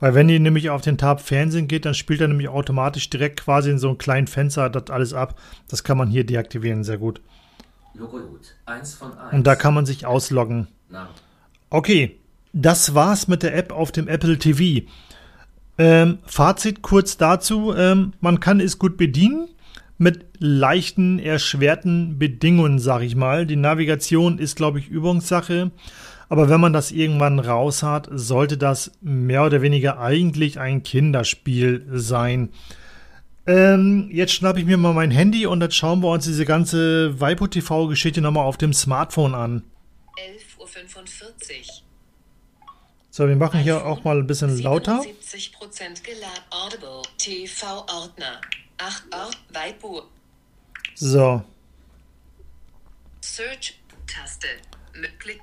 Weil 0.00 0.14
wenn 0.14 0.28
ihr 0.28 0.40
nämlich 0.40 0.70
auf 0.70 0.82
den 0.82 0.96
Tab 0.96 1.20
Fernsehen 1.20 1.68
geht, 1.68 1.84
dann 1.84 1.94
spielt 1.94 2.20
er 2.20 2.28
nämlich 2.28 2.48
automatisch 2.48 3.10
direkt 3.10 3.40
quasi 3.40 3.70
in 3.70 3.78
so 3.78 3.88
einem 3.88 3.98
kleinen 3.98 4.26
Fenster 4.26 4.70
das 4.70 4.90
alles 4.90 5.12
ab. 5.12 5.38
Das 5.68 5.82
kann 5.84 5.98
man 5.98 6.08
hier 6.08 6.24
deaktivieren, 6.24 6.84
sehr 6.84 6.98
gut. 6.98 7.20
Logo 7.94 8.18
gut. 8.18 8.54
1 8.66 8.94
von 8.94 9.18
1. 9.18 9.32
Und 9.32 9.46
da 9.46 9.56
kann 9.56 9.74
man 9.74 9.86
sich 9.86 10.06
ausloggen. 10.06 10.68
Name. 10.88 11.08
Okay, 11.70 12.18
das 12.52 12.94
war's 12.94 13.26
mit 13.28 13.42
der 13.42 13.56
App 13.56 13.72
auf 13.72 13.90
dem 13.90 14.06
Apple 14.06 14.38
TV. 14.38 14.86
Ähm, 15.78 16.18
Fazit 16.24 16.82
kurz 16.82 17.16
dazu: 17.16 17.74
ähm, 17.74 18.12
Man 18.20 18.40
kann 18.40 18.60
es 18.60 18.78
gut 18.78 18.96
bedienen 18.96 19.48
mit 19.98 20.24
leichten, 20.38 21.18
erschwerten 21.18 22.18
Bedingungen, 22.18 22.78
sag 22.78 23.02
ich 23.02 23.16
mal. 23.16 23.46
Die 23.46 23.56
Navigation 23.56 24.38
ist, 24.38 24.56
glaube 24.56 24.78
ich, 24.78 24.88
Übungssache. 24.88 25.72
Aber 26.28 26.48
wenn 26.48 26.60
man 26.60 26.72
das 26.72 26.92
irgendwann 26.92 27.38
raus 27.38 27.82
hat, 27.82 28.08
sollte 28.10 28.56
das 28.56 28.92
mehr 29.00 29.44
oder 29.44 29.62
weniger 29.62 29.98
eigentlich 29.98 30.60
ein 30.60 30.82
Kinderspiel 30.82 31.86
sein. 31.90 32.50
Ähm, 33.46 34.10
jetzt 34.12 34.32
schnappe 34.32 34.60
ich 34.60 34.66
mir 34.66 34.76
mal 34.76 34.92
mein 34.92 35.10
Handy 35.10 35.46
und 35.46 35.60
dann 35.60 35.70
schauen 35.70 36.02
wir 36.02 36.10
uns 36.10 36.26
diese 36.26 36.44
ganze 36.44 37.18
Waipo 37.18 37.46
TV-Geschichte 37.46 38.20
nochmal 38.20 38.44
auf 38.44 38.58
dem 38.58 38.74
Smartphone 38.74 39.34
an. 39.34 39.62
11.45 40.58 40.98
Uhr. 40.98 41.88
So, 43.10 43.26
wir 43.26 43.36
machen 43.36 43.60
hier 43.60 43.84
auch 43.86 44.04
mal 44.04 44.18
ein 44.18 44.26
bisschen 44.26 44.62
lauter. 44.62 45.00
77% 45.00 46.04
geladen. 46.04 46.44
Audible. 46.50 47.02
TV-Ordner. 47.16 48.40
8 48.78 49.14
Ort. 49.14 49.38
Weibo. 49.52 50.02
So, 50.94 51.42
Search. 53.38 53.78
Taste. 54.06 54.48
Mit 55.00 55.20
Klick. 55.20 55.40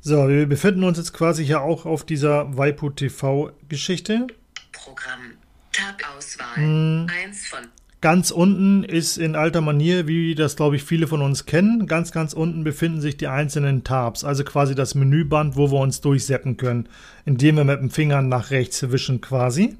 so, 0.00 0.28
wir 0.28 0.46
befinden 0.46 0.84
uns 0.84 0.96
jetzt 0.96 1.12
quasi 1.12 1.44
hier 1.44 1.60
auch 1.60 1.86
auf 1.86 2.04
dieser 2.04 2.56
Waipu 2.56 2.90
TV-Geschichte. 2.90 4.28
Programm. 4.72 5.34
Tab-Auswahl. 5.72 6.56
Hm. 6.56 7.06
1 7.10 7.48
von. 7.48 7.66
Ganz 8.00 8.30
unten 8.30 8.84
ist 8.84 9.16
in 9.16 9.34
alter 9.34 9.60
Manier, 9.60 10.06
wie 10.06 10.34
das 10.34 10.56
glaube 10.56 10.76
ich 10.76 10.84
viele 10.84 11.06
von 11.08 11.20
uns 11.20 11.46
kennen, 11.46 11.86
ganz, 11.86 12.12
ganz 12.12 12.32
unten 12.32 12.62
befinden 12.62 13.00
sich 13.00 13.16
die 13.16 13.28
einzelnen 13.28 13.82
Tabs, 13.82 14.24
also 14.24 14.44
quasi 14.44 14.74
das 14.74 14.94
Menüband, 14.94 15.56
wo 15.56 15.72
wir 15.72 15.80
uns 15.80 16.00
durchseppen 16.00 16.56
können, 16.56 16.88
indem 17.24 17.56
wir 17.56 17.64
mit 17.64 17.80
dem 17.80 17.90
Finger 17.90 18.22
nach 18.22 18.50
rechts 18.50 18.90
wischen 18.90 19.20
quasi. 19.20 19.76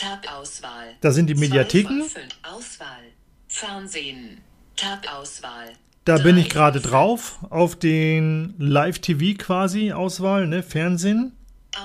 Waipotek. 0.00 0.22
Tab-Auswahl. 0.22 0.94
Da 1.00 1.10
sind 1.10 1.28
die 1.28 1.34
Mediatheken. 1.34 2.02
Auswahl. 2.42 3.12
Fernsehen. 3.48 4.40
Tab-Auswahl. 4.76 5.72
Da 6.04 6.18
bin 6.18 6.38
ich 6.38 6.48
gerade 6.48 6.80
drauf, 6.80 7.38
auf 7.50 7.76
den 7.76 8.54
Live-TV 8.58 9.36
quasi 9.38 9.92
Auswahl, 9.92 10.46
ne, 10.46 10.62
Fernsehen. 10.62 11.36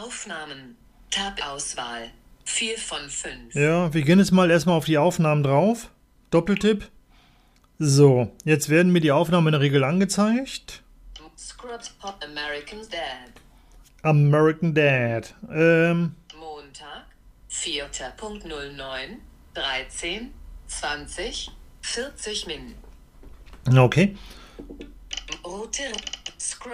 Aufnahmen. 0.03 0.77
Tab-Auswahl. 1.11 2.09
4 2.45 2.77
von 2.77 3.09
5. 3.09 3.55
Ja, 3.55 3.93
wir 3.93 4.01
gehen 4.03 4.19
jetzt 4.19 4.31
mal 4.31 4.49
erstmal 4.49 4.77
auf 4.77 4.85
die 4.85 4.97
Aufnahmen 4.97 5.43
drauf. 5.43 5.89
Doppeltipp. 6.31 6.89
So, 7.77 8.31
jetzt 8.45 8.69
werden 8.69 8.93
mir 8.93 9.01
die 9.01 9.11
Aufnahmen 9.11 9.47
in 9.47 9.51
der 9.53 9.61
Regel 9.61 9.83
angezeigt. 9.83 10.81
American 12.21 12.79
Dad. 12.89 13.31
American 14.03 14.73
Dad. 14.73 15.35
Ähm. 15.51 16.15
4.09. 17.61 19.17
13. 19.53 20.33
20. 20.67 21.51
40 21.81 22.47
Min. 22.47 22.75
okay. 25.43 25.91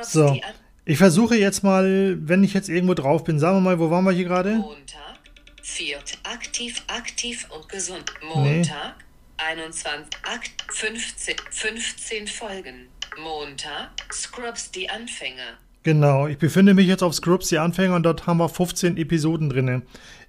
So. 0.04 0.40
Ich 0.86 0.98
versuche 0.98 1.36
jetzt 1.36 1.64
mal, 1.64 2.18
wenn 2.20 2.44
ich 2.44 2.54
jetzt 2.54 2.70
irgendwo 2.70 2.94
drauf 2.94 3.24
bin, 3.24 3.40
sagen 3.40 3.58
wir 3.58 3.62
mal, 3.62 3.80
wo 3.80 3.90
waren 3.92 4.04
wir 4.04 4.12
hier 4.12 4.26
gerade? 4.26 4.56
Montag. 4.56 5.20
4. 5.62 6.00
Aktiv, 6.24 6.84
aktiv 6.88 7.48
und 7.50 7.70
gesund. 7.70 8.12
Montag. 8.34 8.96
21. 9.38 10.08
Akt 10.24 10.52
15. 10.74 11.36
15 11.50 12.28
Folgen. 12.28 12.88
Montag. 13.18 13.92
Scrubs 14.12 14.72
die 14.72 14.90
Anfänger. 14.90 15.58
Genau, 15.84 16.28
ich 16.28 16.38
befinde 16.38 16.74
mich 16.76 16.88
jetzt 16.88 17.02
auf 17.02 17.16
Scrubs, 17.16 17.48
die 17.48 17.58
Anfänger, 17.58 17.96
und 17.96 18.04
dort 18.04 18.28
haben 18.28 18.38
wir 18.38 18.50
15 18.50 18.98
Episoden 18.98 19.50
drin. 19.50 19.82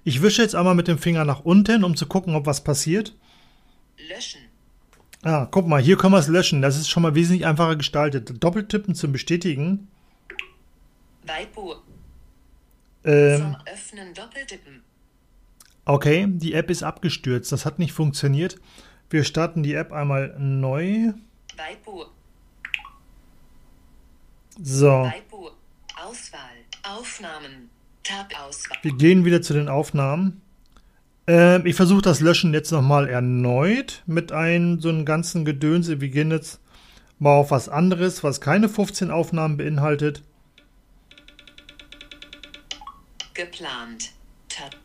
Ich 0.03 0.21
wische 0.21 0.41
jetzt 0.41 0.55
einmal 0.55 0.73
mit 0.73 0.87
dem 0.87 0.97
Finger 0.97 1.25
nach 1.25 1.41
unten, 1.45 1.83
um 1.83 1.95
zu 1.95 2.07
gucken, 2.07 2.35
ob 2.35 2.47
was 2.47 2.63
passiert. 2.63 3.15
Löschen. 4.09 4.41
Ah, 5.21 5.47
guck 5.49 5.67
mal, 5.67 5.81
hier 5.81 5.95
können 5.97 6.13
wir 6.13 6.19
es 6.19 6.27
löschen. 6.27 6.61
Das 6.61 6.75
ist 6.77 6.89
schon 6.89 7.03
mal 7.03 7.15
wesentlich 7.15 7.45
einfacher 7.45 7.75
gestaltet. 7.75 8.43
Doppeltippen 8.43 8.95
zum 8.95 9.11
Bestätigen. 9.11 9.87
Weibo. 11.25 11.75
Ähm, 13.05 13.39
Zum 13.41 13.57
Öffnen 13.71 14.13
doppeltippen. 14.13 14.81
okay, 15.85 16.25
die 16.29 16.53
App 16.53 16.69
ist 16.69 16.83
abgestürzt. 16.83 17.51
Das 17.51 17.65
hat 17.65 17.79
nicht 17.79 17.93
funktioniert. 17.93 18.57
Wir 19.09 19.23
starten 19.23 19.61
die 19.63 19.75
App 19.75 19.91
einmal 19.93 20.35
neu. 20.39 21.13
Weibo. 21.55 22.07
So, 24.61 25.11
wir 28.81 28.93
gehen 28.93 29.25
wieder 29.25 29.41
zu 29.41 29.53
den 29.53 29.69
Aufnahmen. 29.69 30.41
Ähm, 31.25 31.65
ich 31.65 31.75
versuche 31.75 32.01
das 32.01 32.19
Löschen 32.19 32.53
jetzt 32.53 32.71
nochmal 32.71 33.07
erneut 33.07 34.03
mit 34.05 34.31
einem 34.31 34.81
so 34.81 34.89
einem 34.89 35.05
ganzen 35.05 35.45
Gedönse. 35.45 36.01
Wir 36.01 36.09
gehen 36.09 36.31
jetzt 36.31 36.59
mal 37.19 37.37
auf 37.37 37.51
was 37.51 37.69
anderes, 37.69 38.23
was 38.23 38.41
keine 38.41 38.67
15 38.67 39.09
Aufnahmen 39.09 39.57
beinhaltet. 39.57 40.21
geplant. 43.33 44.11
Tab. 44.49 44.75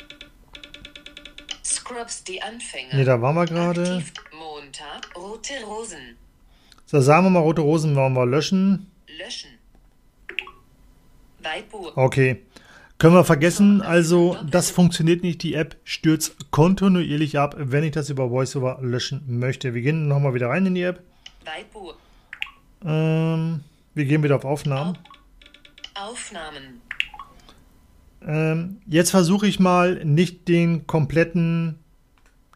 Scrubs 1.64 2.24
die 2.24 2.40
Anfänger. 2.40 2.94
Nee, 2.94 3.04
da 3.04 3.20
waren 3.20 3.34
wir 3.34 3.44
gerade. 3.44 4.02
Montag. 4.32 5.14
Rote 5.16 5.52
Rosen. 5.66 6.16
So, 6.86 7.00
sagen 7.00 7.26
wir 7.26 7.30
mal, 7.30 7.40
rote 7.40 7.60
Rosen 7.60 7.94
wollen 7.96 8.14
wir 8.14 8.24
löschen. 8.24 8.90
Löschen. 9.18 9.57
Okay. 11.96 12.42
Können 12.98 13.14
wir 13.14 13.24
vergessen, 13.24 13.80
also 13.80 14.36
das 14.50 14.70
funktioniert 14.70 15.22
nicht. 15.22 15.44
Die 15.44 15.54
App 15.54 15.76
stürzt 15.84 16.50
kontinuierlich 16.50 17.38
ab, 17.38 17.54
wenn 17.56 17.84
ich 17.84 17.92
das 17.92 18.10
über 18.10 18.28
VoiceOver 18.30 18.78
löschen 18.82 19.22
möchte. 19.26 19.72
Wir 19.72 19.82
gehen 19.82 20.08
nochmal 20.08 20.34
wieder 20.34 20.48
rein 20.48 20.66
in 20.66 20.74
die 20.74 20.82
App. 20.82 21.00
Ähm, 22.84 23.60
wir 23.94 24.04
gehen 24.04 24.22
wieder 24.24 24.34
auf 24.34 24.44
Aufnahmen. 24.44 24.98
Aufnahmen. 25.94 26.80
Ähm, 28.26 28.78
jetzt 28.86 29.10
versuche 29.10 29.46
ich 29.46 29.60
mal 29.60 30.04
nicht 30.04 30.48
den 30.48 30.86
kompletten, 30.88 31.78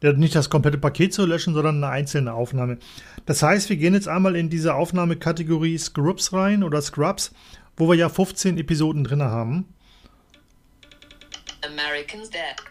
nicht 0.02 0.34
das 0.34 0.50
komplette 0.50 0.78
Paket 0.78 1.14
zu 1.14 1.24
löschen, 1.24 1.54
sondern 1.54 1.76
eine 1.76 1.92
einzelne 1.92 2.34
Aufnahme. 2.34 2.78
Das 3.26 3.42
heißt, 3.42 3.70
wir 3.70 3.76
gehen 3.76 3.94
jetzt 3.94 4.08
einmal 4.08 4.34
in 4.34 4.50
diese 4.50 4.74
Aufnahmekategorie 4.74 5.78
Scrubs 5.78 6.32
rein 6.32 6.64
oder 6.64 6.82
Scrubs, 6.82 7.32
wo 7.76 7.88
wir 7.88 7.96
ja 7.96 8.08
15 8.08 8.58
Episoden 8.58 9.04
drin 9.04 9.22
haben. 9.22 9.66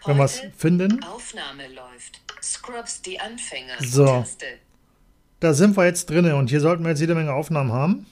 Wenn 0.04 0.16
wir 0.16 0.24
es 0.24 0.42
finden. 0.56 1.02
Aufnahme 1.04 1.68
läuft. 1.68 2.20
Scrubs 2.42 3.02
die 3.02 3.18
Anfänger. 3.18 3.74
So. 3.80 4.06
Taste. 4.06 4.46
Da 5.40 5.54
sind 5.54 5.76
wir 5.76 5.86
jetzt 5.86 6.08
drin 6.10 6.30
und 6.32 6.50
hier 6.50 6.60
sollten 6.60 6.84
wir 6.84 6.90
jetzt 6.90 7.00
jede 7.00 7.14
Menge 7.14 7.32
Aufnahmen 7.32 7.72
haben. 7.72 8.06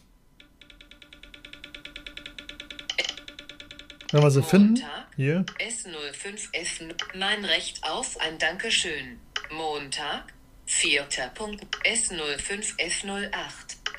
Wenn 4.11 4.23
wir 4.23 4.31
sie 4.33 4.43
finden, 4.43 4.83
hier, 5.15 5.45
S05F. 5.59 6.93
Mein 7.17 7.45
Recht 7.45 7.85
auf 7.85 8.19
ein 8.21 8.39
Dankeschön. 8.39 9.21
Montag. 9.53 10.25
Vierter 10.67 11.29
Punkt. 11.29 11.65
S05F08. 11.85 13.31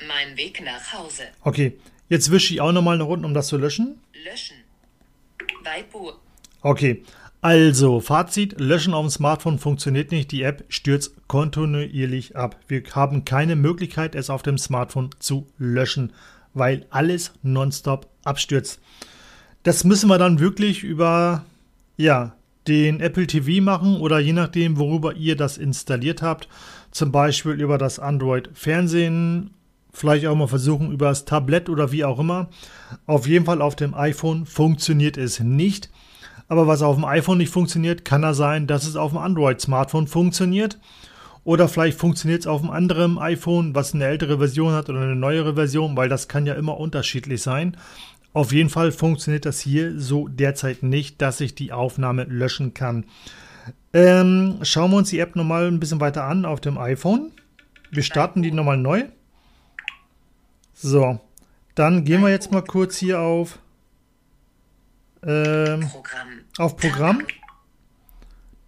Mein 0.06 0.36
Weg 0.36 0.62
nach 0.62 0.92
Hause. 0.92 1.28
okay, 1.42 1.78
jetzt 2.12 2.30
wische 2.30 2.52
ich 2.52 2.60
auch 2.60 2.72
nochmal 2.72 2.96
eine 2.96 3.04
Runde, 3.04 3.26
um 3.26 3.32
das 3.32 3.46
zu 3.46 3.56
löschen. 3.56 3.98
Löschen. 4.30 4.56
Weißbuch. 5.64 6.18
Okay, 6.60 7.02
also 7.40 8.00
Fazit, 8.00 8.60
Löschen 8.60 8.92
auf 8.92 9.06
dem 9.06 9.10
Smartphone 9.10 9.58
funktioniert 9.58 10.12
nicht, 10.12 10.30
die 10.30 10.42
App 10.42 10.64
stürzt 10.68 11.14
kontinuierlich 11.26 12.36
ab. 12.36 12.60
Wir 12.68 12.82
haben 12.92 13.24
keine 13.24 13.56
Möglichkeit, 13.56 14.14
es 14.14 14.28
auf 14.28 14.42
dem 14.42 14.58
Smartphone 14.58 15.08
zu 15.20 15.46
löschen, 15.56 16.12
weil 16.52 16.84
alles 16.90 17.32
nonstop 17.42 18.08
abstürzt. 18.24 18.78
Das 19.62 19.82
müssen 19.82 20.10
wir 20.10 20.18
dann 20.18 20.38
wirklich 20.38 20.84
über 20.84 21.46
ja, 21.96 22.36
den 22.68 23.00
Apple 23.00 23.26
TV 23.26 23.62
machen 23.62 23.96
oder 23.96 24.18
je 24.18 24.34
nachdem, 24.34 24.76
worüber 24.76 25.14
ihr 25.14 25.34
das 25.34 25.56
installiert 25.56 26.20
habt, 26.20 26.46
zum 26.90 27.10
Beispiel 27.10 27.52
über 27.52 27.78
das 27.78 27.98
Android 27.98 28.50
Fernsehen, 28.52 29.54
vielleicht 29.92 30.26
auch 30.26 30.34
mal 30.34 30.48
versuchen 30.48 30.90
über 30.90 31.06
das 31.06 31.24
Tablet 31.24 31.68
oder 31.68 31.92
wie 31.92 32.04
auch 32.04 32.18
immer. 32.18 32.48
Auf 33.06 33.26
jeden 33.26 33.44
Fall 33.44 33.62
auf 33.62 33.76
dem 33.76 33.94
iPhone 33.94 34.46
funktioniert 34.46 35.16
es 35.16 35.40
nicht. 35.40 35.90
Aber 36.48 36.66
was 36.66 36.82
auf 36.82 36.96
dem 36.96 37.04
iPhone 37.04 37.38
nicht 37.38 37.52
funktioniert, 37.52 38.04
kann 38.04 38.22
da 38.22 38.34
sein, 38.34 38.66
dass 38.66 38.86
es 38.86 38.96
auf 38.96 39.12
dem 39.12 39.18
Android-Smartphone 39.18 40.06
funktioniert. 40.06 40.78
Oder 41.44 41.68
vielleicht 41.68 41.98
funktioniert 41.98 42.42
es 42.42 42.46
auf 42.46 42.62
einem 42.62 42.70
anderen 42.70 43.18
iPhone, 43.18 43.74
was 43.74 43.94
eine 43.94 44.04
ältere 44.04 44.38
Version 44.38 44.72
hat 44.72 44.88
oder 44.88 45.00
eine 45.00 45.16
neuere 45.16 45.54
Version, 45.54 45.96
weil 45.96 46.08
das 46.08 46.28
kann 46.28 46.46
ja 46.46 46.54
immer 46.54 46.78
unterschiedlich 46.78 47.42
sein. 47.42 47.76
Auf 48.32 48.52
jeden 48.52 48.70
Fall 48.70 48.92
funktioniert 48.92 49.44
das 49.44 49.60
hier 49.60 49.98
so 49.98 50.28
derzeit 50.28 50.82
nicht, 50.82 51.20
dass 51.20 51.40
ich 51.40 51.54
die 51.54 51.72
Aufnahme 51.72 52.24
löschen 52.24 52.74
kann. 52.74 53.04
Ähm, 53.92 54.58
schauen 54.62 54.90
wir 54.90 54.98
uns 54.98 55.10
die 55.10 55.18
App 55.18 55.36
nochmal 55.36 55.66
ein 55.66 55.80
bisschen 55.80 56.00
weiter 56.00 56.24
an 56.24 56.44
auf 56.44 56.60
dem 56.60 56.78
iPhone. 56.78 57.32
Wir 57.90 58.02
starten 58.02 58.42
die 58.42 58.52
nochmal 58.52 58.78
neu. 58.78 59.04
So, 60.74 61.20
dann 61.74 62.04
gehen 62.04 62.22
wir 62.22 62.30
jetzt 62.30 62.50
mal 62.50 62.62
kurz 62.62 62.96
hier 62.96 63.20
auf, 63.20 63.58
ähm, 65.22 65.88
Programm. 65.88 66.44
auf 66.58 66.76
Programm. 66.76 67.26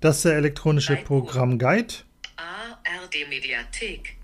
Das 0.01 0.17
ist 0.17 0.25
der 0.27 0.37
elektronische 0.37 0.97
Programmguide. 0.97 1.95
ARD 2.37 3.29
Mediathek. 3.29 4.17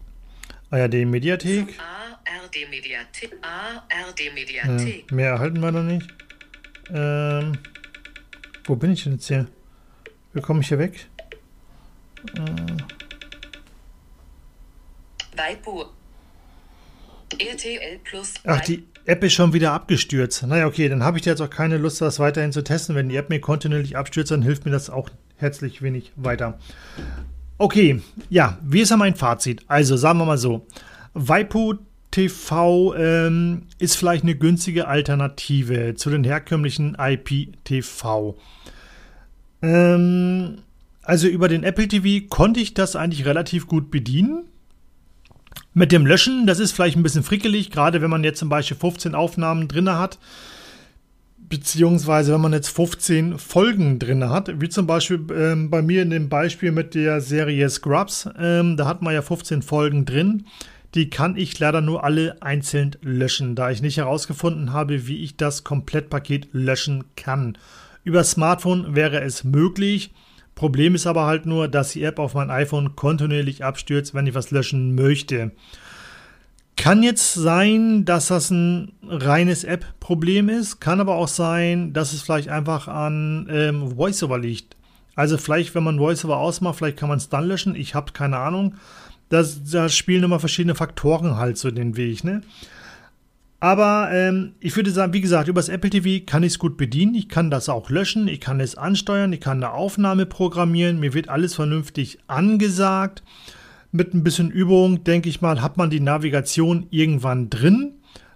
ARD 0.71 1.07
Mediathek. 1.07 1.79
ARD 1.79 2.71
Mediathek. 2.71 3.33
ARD 3.43 4.35
Mediathek. 4.35 5.11
mehr 5.11 5.31
erhalten 5.31 5.61
wir 5.61 5.73
noch 5.73 5.83
nicht. 5.83 6.07
Ähm, 6.93 7.59
wo 8.64 8.77
bin 8.77 8.93
ich 8.93 9.05
denn 9.05 9.14
jetzt 9.14 9.29
hier? 9.29 9.49
Wie 10.33 10.40
komme 10.40 10.61
ich 10.61 10.69
hier 10.69 10.79
weg? 10.79 11.09
Weißbuch. 15.35 16.00
RTL 17.38 17.99
Plus. 18.05 18.35
Ach, 18.45 18.61
die 18.61 18.85
App 19.05 19.25
ist 19.25 19.33
schon 19.33 19.53
wieder 19.53 19.73
abgestürzt. 19.73 20.47
Naja, 20.47 20.66
okay, 20.66 20.88
dann 20.88 21.03
habe 21.03 21.19
ich 21.19 21.25
jetzt 21.25 21.40
auch 21.40 21.51
keine 21.51 21.79
Lust, 21.79 22.01
das 22.01 22.19
weiterhin 22.19 22.53
zu 22.53 22.62
testen. 22.62 22.95
Wenn 22.95 23.09
die 23.09 23.16
App 23.16 23.31
mir 23.31 23.40
kontinuierlich 23.40 23.97
abstürzt, 23.97 24.31
dann 24.31 24.43
hilft 24.43 24.64
mir 24.64 24.71
das 24.71 24.90
auch 24.90 25.09
herzlich 25.37 25.83
wenig 25.83 26.12
weiter. 26.16 26.59
Okay, 27.59 28.01
ja, 28.29 28.59
wie 28.62 28.81
ist 28.81 28.90
ja 28.90 28.97
mein 28.97 29.16
Fazit? 29.16 29.62
Also, 29.69 29.97
sagen 29.97 30.19
wir 30.19 30.27
mal 30.27 30.38
so. 30.38 30.66
Waipu 31.14 31.75
TV 32.11 32.95
ähm, 32.97 33.66
ist 33.79 33.97
vielleicht 33.97 34.25
eine 34.25 34.35
günstige 34.35 34.88
Alternative 34.88 35.95
zu 35.95 36.11
den 36.11 36.25
herkömmlichen 36.25 36.97
IPTV. 36.99 38.37
Ähm, 39.62 40.59
also 41.03 41.29
über 41.29 41.49
den 41.49 41.64
Apple 41.64 41.88
TV 41.88 42.27
konnte 42.29 42.61
ich 42.61 42.75
das 42.75 42.97
eigentlich 42.97 43.27
relativ 43.27 43.66
gut 43.66 43.90
bedienen. 43.90 44.45
Mit 45.72 45.92
dem 45.92 46.04
Löschen, 46.04 46.46
das 46.46 46.59
ist 46.59 46.72
vielleicht 46.72 46.96
ein 46.96 47.04
bisschen 47.04 47.22
frickelig, 47.22 47.70
gerade 47.70 48.02
wenn 48.02 48.11
man 48.11 48.24
jetzt 48.24 48.40
zum 48.40 48.48
Beispiel 48.48 48.76
15 48.76 49.14
Aufnahmen 49.14 49.68
drin 49.68 49.88
hat, 49.88 50.18
beziehungsweise 51.48 52.33
wenn 52.33 52.40
man 52.40 52.52
jetzt 52.52 52.70
15 52.70 53.38
Folgen 53.38 54.00
drin 54.00 54.28
hat, 54.28 54.61
wie 54.61 54.68
zum 54.68 54.88
Beispiel 54.88 55.24
ähm, 55.33 55.70
bei 55.70 55.80
mir 55.80 56.02
in 56.02 56.11
dem 56.11 56.28
Beispiel 56.28 56.72
mit 56.72 56.94
der 56.94 57.20
Serie 57.20 57.68
Scrubs, 57.70 58.28
ähm, 58.38 58.76
da 58.76 58.87
hat 58.87 59.02
man 59.02 59.14
ja 59.14 59.22
15 59.22 59.62
Folgen 59.62 60.06
drin. 60.06 60.46
Die 60.96 61.09
kann 61.09 61.37
ich 61.37 61.56
leider 61.61 61.80
nur 61.80 62.02
alle 62.02 62.42
einzeln 62.42 62.96
löschen, 63.02 63.54
da 63.54 63.70
ich 63.70 63.80
nicht 63.80 63.96
herausgefunden 63.96 64.72
habe, 64.72 65.06
wie 65.06 65.22
ich 65.22 65.37
das 65.37 65.62
Komplettpaket 65.62 66.48
löschen 66.50 67.04
kann. 67.14 67.56
Über 68.02 68.24
Smartphone 68.24 68.96
wäre 68.96 69.20
es 69.20 69.44
möglich. 69.44 70.12
Problem 70.61 70.94
ist 70.94 71.07
aber 71.07 71.25
halt 71.25 71.46
nur, 71.46 71.68
dass 71.68 71.92
die 71.92 72.03
App 72.03 72.18
auf 72.18 72.35
mein 72.35 72.51
iPhone 72.51 72.94
kontinuierlich 72.94 73.64
abstürzt, 73.64 74.12
wenn 74.12 74.27
ich 74.27 74.35
was 74.35 74.51
löschen 74.51 74.94
möchte. 74.94 75.53
Kann 76.77 77.03
jetzt 77.03 77.33
sein, 77.33 78.05
dass 78.05 78.29
das 78.29 78.51
ein 78.51 78.92
reines 79.03 79.64
App-Problem 79.64 80.51
ist, 80.51 80.79
kann 80.79 81.01
aber 81.01 81.14
auch 81.14 81.29
sein, 81.29 81.94
dass 81.94 82.12
es 82.12 82.20
vielleicht 82.20 82.51
einfach 82.51 82.88
an 82.88 83.49
ähm, 83.51 83.96
VoiceOver 83.96 84.38
liegt. 84.38 84.77
Also 85.14 85.38
vielleicht, 85.38 85.75
wenn 85.75 85.83
man 85.83 85.99
VoiceOver 85.99 86.37
ausmacht, 86.37 86.77
vielleicht 86.77 86.99
kann 86.99 87.09
man 87.09 87.16
es 87.16 87.31
dann 87.31 87.49
löschen. 87.49 87.75
Ich 87.75 87.94
habe 87.94 88.12
keine 88.12 88.37
Ahnung. 88.37 88.75
Da 89.31 89.88
spielen 89.88 90.25
immer 90.25 90.40
verschiedene 90.40 90.75
Faktoren 90.75 91.38
halt 91.38 91.57
so 91.57 91.70
den 91.70 91.96
Weg. 91.96 92.23
Ne? 92.23 92.42
Aber 93.61 94.09
ähm, 94.11 94.55
ich 94.59 94.75
würde 94.75 94.90
sagen, 94.90 95.12
wie 95.12 95.20
gesagt, 95.20 95.49
über 95.49 95.61
das 95.61 95.68
Apple 95.68 95.90
TV 95.90 96.25
kann 96.25 96.42
ich 96.42 96.55
es 96.55 96.59
gut 96.59 96.79
bedienen. 96.79 97.14
Ich 97.14 97.29
kann 97.29 97.51
das 97.51 97.68
auch 97.68 97.90
löschen, 97.90 98.27
ich 98.27 98.40
kann 98.40 98.59
es 98.59 98.75
ansteuern, 98.75 99.35
ich 99.35 99.40
kann 99.40 99.59
eine 99.59 99.73
Aufnahme 99.73 100.25
programmieren. 100.25 100.99
Mir 100.99 101.12
wird 101.12 101.29
alles 101.29 101.55
vernünftig 101.55 102.18
angesagt. 102.27 103.23
Mit 103.92 104.14
ein 104.14 104.25
bisschen 104.25 104.51
Übung, 104.51 105.05
denke 105.05 105.29
ich 105.29 105.42
mal, 105.42 105.61
hat 105.61 105.77
man 105.77 105.90
die 105.90 106.01
Navigation 106.01 106.87
irgendwann 106.90 107.50
drin. 107.50 107.92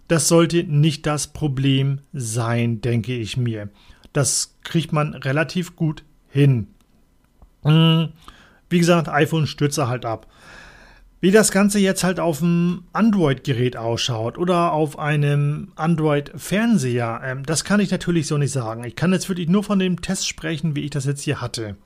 Das 0.09 0.29
sollte 0.29 0.63
nicht 0.65 1.07
das 1.07 1.29
Problem 1.29 2.01
sein, 2.13 2.83
denke 2.83 3.17
ich 3.17 3.39
mir. 3.39 3.71
Das 4.13 4.57
kriegt 4.63 4.93
man 4.93 5.15
relativ 5.15 5.75
gut 5.75 6.05
hin. 6.29 6.67
Hm, 7.63 8.09
Wie 8.69 8.79
gesagt, 8.79 9.09
iPhone 9.09 9.47
stürzt 9.47 9.79
er 9.79 9.89
halt 9.89 10.05
ab. 10.05 10.27
Wie 11.25 11.31
das 11.31 11.53
Ganze 11.53 11.79
jetzt 11.79 12.05
halt 12.05 12.21
auf 12.21 12.43
einem 12.43 12.83
Android-Gerät 12.93 13.79
ausschaut 13.79 14.37
oder 14.37 14.75
auf 14.75 14.99
einem 14.99 15.69
Android-Fernseher, 15.75 17.23
ähm, 17.25 17.47
das 17.47 17.65
kann 17.65 17.81
ich 17.81 17.91
natürlich 17.91 18.27
so 18.27 18.37
nicht 18.37 18.53
sagen. 18.53 18.85
Ich 18.85 18.95
kann 18.95 19.11
jetzt 19.11 19.31
wirklich 19.31 19.49
nur 19.49 19.65
von 19.65 19.79
dem 19.79 20.03
Test 20.03 20.29
sprechen, 20.29 20.77
wie 20.77 20.83
ich 20.83 20.91
das 20.91 21.07
jetzt 21.07 21.23
hier 21.23 21.41
hatte. 21.41 21.77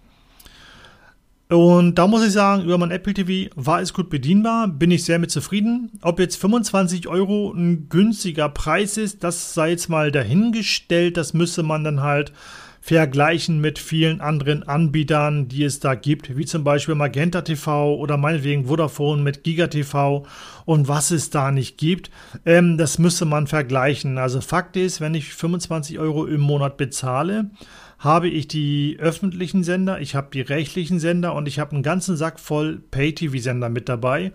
Und 1.48 1.94
da 2.00 2.08
muss 2.08 2.26
ich 2.26 2.32
sagen, 2.32 2.64
über 2.64 2.78
mein 2.78 2.90
Apple 2.90 3.14
TV 3.14 3.48
war 3.54 3.80
es 3.80 3.94
gut 3.94 4.10
bedienbar, 4.10 4.66
bin 4.66 4.90
ich 4.90 5.04
sehr 5.04 5.20
mit 5.20 5.30
zufrieden. 5.30 5.92
Ob 6.02 6.18
jetzt 6.18 6.34
25 6.40 7.06
Euro 7.06 7.52
ein 7.52 7.88
günstiger 7.88 8.48
Preis 8.48 8.96
ist, 8.96 9.22
das 9.22 9.54
sei 9.54 9.70
jetzt 9.70 9.88
mal 9.88 10.10
dahingestellt. 10.10 11.16
Das 11.16 11.32
müsste 11.32 11.62
man 11.62 11.84
dann 11.84 12.02
halt 12.02 12.32
vergleichen 12.80 13.60
mit 13.60 13.78
vielen 13.78 14.20
anderen 14.20 14.62
Anbietern, 14.62 15.48
die 15.48 15.64
es 15.64 15.80
da 15.80 15.94
gibt, 15.94 16.36
wie 16.36 16.46
zum 16.46 16.64
Beispiel 16.64 16.94
Magenta 16.94 17.42
TV 17.42 17.94
oder 17.96 18.16
meinetwegen 18.16 18.66
Vodafone 18.66 19.22
mit 19.22 19.44
Giga 19.44 19.66
TV 19.66 20.24
und 20.64 20.88
was 20.88 21.10
es 21.10 21.30
da 21.30 21.50
nicht 21.50 21.78
gibt. 21.78 22.10
Ähm, 22.46 22.78
das 22.78 22.98
müsste 22.98 23.24
man 23.24 23.46
vergleichen. 23.46 24.18
Also 24.18 24.40
Fakt 24.40 24.76
ist, 24.76 25.00
wenn 25.00 25.14
ich 25.14 25.34
25 25.34 25.98
Euro 25.98 26.26
im 26.26 26.40
Monat 26.40 26.76
bezahle, 26.76 27.50
habe 27.98 28.28
ich 28.28 28.46
die 28.46 28.96
öffentlichen 29.00 29.64
Sender, 29.64 30.00
ich 30.00 30.14
habe 30.14 30.28
die 30.32 30.40
rechtlichen 30.40 31.00
Sender 31.00 31.34
und 31.34 31.48
ich 31.48 31.58
habe 31.58 31.72
einen 31.72 31.82
ganzen 31.82 32.16
Sack 32.16 32.38
voll 32.38 32.80
Pay-TV-Sender 32.90 33.68
mit 33.68 33.88
dabei, 33.88 34.32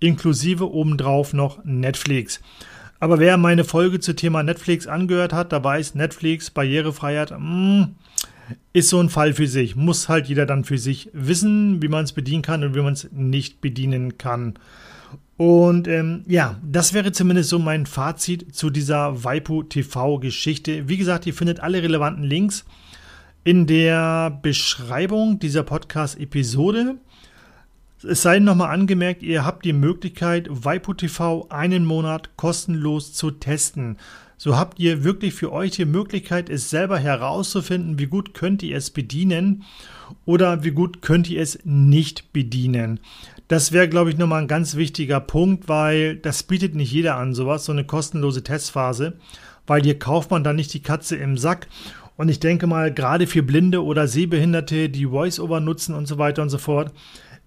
inklusive 0.00 0.72
obendrauf 0.72 1.32
noch 1.32 1.64
Netflix. 1.64 2.40
Aber 3.00 3.18
wer 3.18 3.36
meine 3.36 3.64
Folge 3.64 4.00
zu 4.00 4.14
Thema 4.14 4.42
Netflix 4.42 4.86
angehört 4.86 5.32
hat, 5.32 5.52
da 5.52 5.62
weiß, 5.62 5.94
Netflix, 5.94 6.50
Barrierefreiheit, 6.50 7.32
mh, 7.32 7.38
mm, 7.38 7.94
ist 8.72 8.88
so 8.88 9.00
ein 9.00 9.08
Fall 9.08 9.32
für 9.32 9.46
sich. 9.46 9.76
Muss 9.76 10.08
halt 10.08 10.26
jeder 10.26 10.46
dann 10.46 10.64
für 10.64 10.78
sich 10.78 11.10
wissen, 11.12 11.82
wie 11.82 11.88
man 11.88 12.04
es 12.04 12.12
bedienen 12.12 12.42
kann 12.42 12.62
und 12.62 12.74
wie 12.74 12.82
man 12.82 12.92
es 12.92 13.08
nicht 13.12 13.60
bedienen 13.60 14.18
kann. 14.18 14.54
Und 15.36 15.88
ähm, 15.88 16.24
ja, 16.28 16.60
das 16.62 16.92
wäre 16.92 17.10
zumindest 17.12 17.48
so 17.48 17.58
mein 17.58 17.86
Fazit 17.86 18.54
zu 18.54 18.70
dieser 18.70 19.24
Waipu 19.24 19.64
TV-Geschichte. 19.64 20.88
Wie 20.88 20.96
gesagt, 20.96 21.26
ihr 21.26 21.34
findet 21.34 21.60
alle 21.60 21.82
relevanten 21.82 22.24
Links 22.24 22.64
in 23.42 23.66
der 23.66 24.38
Beschreibung 24.42 25.38
dieser 25.38 25.64
Podcast-Episode. 25.64 26.96
Es 28.06 28.22
sei 28.22 28.38
nochmal 28.38 28.70
angemerkt, 28.74 29.22
ihr 29.22 29.46
habt 29.46 29.64
die 29.64 29.72
Möglichkeit, 29.72 30.48
Waipu 30.50 30.92
TV 30.92 31.46
einen 31.48 31.86
Monat 31.86 32.36
kostenlos 32.36 33.14
zu 33.14 33.30
testen. 33.30 33.96
So 34.36 34.58
habt 34.58 34.78
ihr 34.78 35.04
wirklich 35.04 35.32
für 35.32 35.52
euch 35.52 35.70
die 35.70 35.86
Möglichkeit, 35.86 36.50
es 36.50 36.68
selber 36.68 36.98
herauszufinden, 36.98 37.98
wie 37.98 38.06
gut 38.06 38.34
könnt 38.34 38.62
ihr 38.62 38.76
es 38.76 38.90
bedienen 38.90 39.64
oder 40.26 40.64
wie 40.64 40.72
gut 40.72 41.00
könnt 41.00 41.30
ihr 41.30 41.40
es 41.40 41.60
nicht 41.64 42.32
bedienen. 42.34 43.00
Das 43.48 43.72
wäre, 43.72 43.88
glaube 43.88 44.10
ich, 44.10 44.18
nochmal 44.18 44.42
ein 44.42 44.48
ganz 44.48 44.76
wichtiger 44.76 45.20
Punkt, 45.20 45.68
weil 45.68 46.16
das 46.16 46.42
bietet 46.42 46.74
nicht 46.74 46.92
jeder 46.92 47.16
an, 47.16 47.32
sowas, 47.32 47.64
so 47.64 47.72
eine 47.72 47.84
kostenlose 47.84 48.42
Testphase, 48.42 49.14
weil 49.66 49.82
hier 49.82 49.98
kauft 49.98 50.30
man 50.30 50.44
dann 50.44 50.56
nicht 50.56 50.74
die 50.74 50.82
Katze 50.82 51.16
im 51.16 51.38
Sack. 51.38 51.68
Und 52.16 52.28
ich 52.28 52.38
denke 52.38 52.66
mal, 52.66 52.92
gerade 52.92 53.26
für 53.26 53.42
Blinde 53.42 53.82
oder 53.82 54.08
Sehbehinderte, 54.08 54.88
die 54.88 55.10
VoiceOver 55.10 55.60
nutzen 55.60 55.94
und 55.94 56.06
so 56.06 56.18
weiter 56.18 56.42
und 56.42 56.50
so 56.50 56.58
fort, 56.58 56.92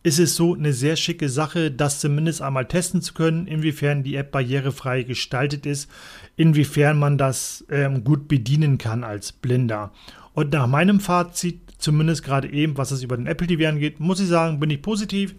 ist 0.03 0.19
es 0.19 0.35
so 0.35 0.53
eine 0.53 0.73
sehr 0.73 0.95
schicke 0.95 1.29
Sache, 1.29 1.71
das 1.71 1.99
zumindest 1.99 2.41
einmal 2.41 2.65
testen 2.65 3.01
zu 3.01 3.13
können, 3.13 3.47
inwiefern 3.47 4.03
die 4.03 4.15
App 4.15 4.31
barrierefrei 4.31 5.03
gestaltet 5.03 5.65
ist, 5.65 5.89
inwiefern 6.35 6.97
man 6.97 7.17
das 7.17 7.65
ähm, 7.69 8.03
gut 8.03 8.27
bedienen 8.27 8.77
kann 8.77 9.03
als 9.03 9.31
Blinder. 9.31 9.91
Und 10.33 10.53
nach 10.53 10.67
meinem 10.67 10.99
Fazit, 10.99 11.61
zumindest 11.77 12.23
gerade 12.23 12.51
eben, 12.51 12.77
was 12.77 12.91
es 12.91 13.03
über 13.03 13.17
den 13.17 13.27
Apple 13.27 13.47
TV 13.47 13.67
angeht, 13.67 13.99
muss 13.99 14.19
ich 14.19 14.27
sagen, 14.27 14.59
bin 14.59 14.69
ich 14.69 14.81
positiv 14.81 15.35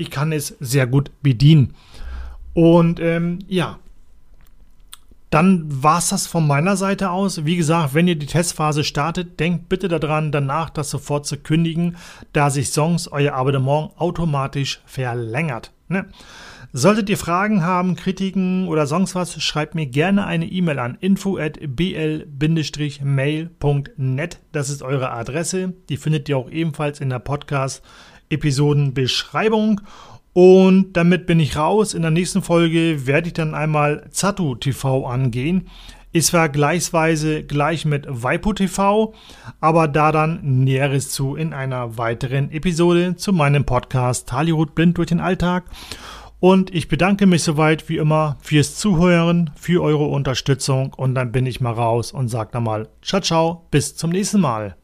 ich 0.00 0.10
kann 0.10 0.32
es 0.32 0.56
sehr 0.60 0.86
gut 0.86 1.10
bedienen. 1.22 1.74
Und 2.54 3.00
ähm, 3.00 3.40
ja, 3.48 3.78
dann 5.30 5.64
war 5.68 5.98
es 5.98 6.08
das 6.08 6.26
von 6.26 6.46
meiner 6.46 6.76
Seite 6.76 7.10
aus. 7.10 7.44
Wie 7.44 7.56
gesagt, 7.56 7.94
wenn 7.94 8.08
ihr 8.08 8.16
die 8.16 8.26
Testphase 8.26 8.82
startet, 8.82 9.38
denkt 9.38 9.68
bitte 9.68 9.88
daran, 9.88 10.32
danach 10.32 10.70
das 10.70 10.90
sofort 10.90 11.24
zu 11.26 11.36
kündigen, 11.36 11.96
da 12.32 12.50
sich 12.50 12.72
sonst 12.72 13.08
euer 13.08 13.34
Abonnement 13.34 13.92
automatisch 13.96 14.80
verlängert. 14.86 15.72
Ne? 15.88 16.06
Solltet 16.72 17.08
ihr 17.10 17.18
Fragen 17.18 17.64
haben, 17.64 17.96
Kritiken 17.96 18.68
oder 18.68 18.86
sonst 18.86 19.14
was, 19.14 19.40
schreibt 19.42 19.74
mir 19.74 19.86
gerne 19.86 20.26
eine 20.26 20.46
E-Mail 20.46 20.78
an 20.78 20.98
info 21.00 21.36
at 21.36 21.58
bl-mail.net. 21.60 22.28
Das 24.52 24.70
ist 24.70 24.82
eure 24.82 25.10
Adresse. 25.10 25.74
Die 25.88 25.96
findet 25.96 26.28
ihr 26.28 26.38
auch 26.38 26.50
ebenfalls 26.50 27.00
in 27.00 27.10
der 27.10 27.18
Podcast- 27.18 27.82
Episodenbeschreibung. 28.30 29.80
Und 30.32 30.92
damit 30.92 31.26
bin 31.26 31.40
ich 31.40 31.56
raus. 31.56 31.94
In 31.94 32.02
der 32.02 32.10
nächsten 32.10 32.42
Folge 32.42 33.06
werde 33.06 33.28
ich 33.28 33.34
dann 33.34 33.54
einmal 33.54 34.06
Zatu 34.10 34.54
TV 34.54 35.06
angehen. 35.06 35.68
Ist 36.12 36.30
vergleichsweise 36.30 37.44
gleich 37.44 37.84
mit 37.84 38.04
Waipu 38.08 38.52
TV, 38.52 39.14
aber 39.60 39.86
da 39.86 40.10
dann 40.10 40.40
Näheres 40.64 41.10
zu 41.10 41.36
in 41.36 41.52
einer 41.52 41.98
weiteren 41.98 42.50
Episode 42.50 43.14
zu 43.14 43.32
meinem 43.32 43.64
Podcast 43.64 44.32
Hollywood 44.32 44.74
blind 44.74 44.98
durch 44.98 45.08
den 45.08 45.20
Alltag. 45.20 45.66
Und 46.40 46.74
ich 46.74 46.88
bedanke 46.88 47.26
mich 47.26 47.44
soweit 47.44 47.88
wie 47.88 47.98
immer 47.98 48.38
fürs 48.40 48.74
Zuhören, 48.74 49.50
für 49.54 49.82
eure 49.82 50.06
Unterstützung 50.06 50.94
und 50.94 51.14
dann 51.14 51.32
bin 51.32 51.46
ich 51.46 51.60
mal 51.60 51.74
raus 51.74 52.12
und 52.12 52.28
sage 52.28 52.50
dann 52.52 52.64
mal 52.64 52.88
ciao 53.02 53.20
ciao, 53.20 53.66
bis 53.70 53.94
zum 53.94 54.10
nächsten 54.10 54.40
Mal. 54.40 54.74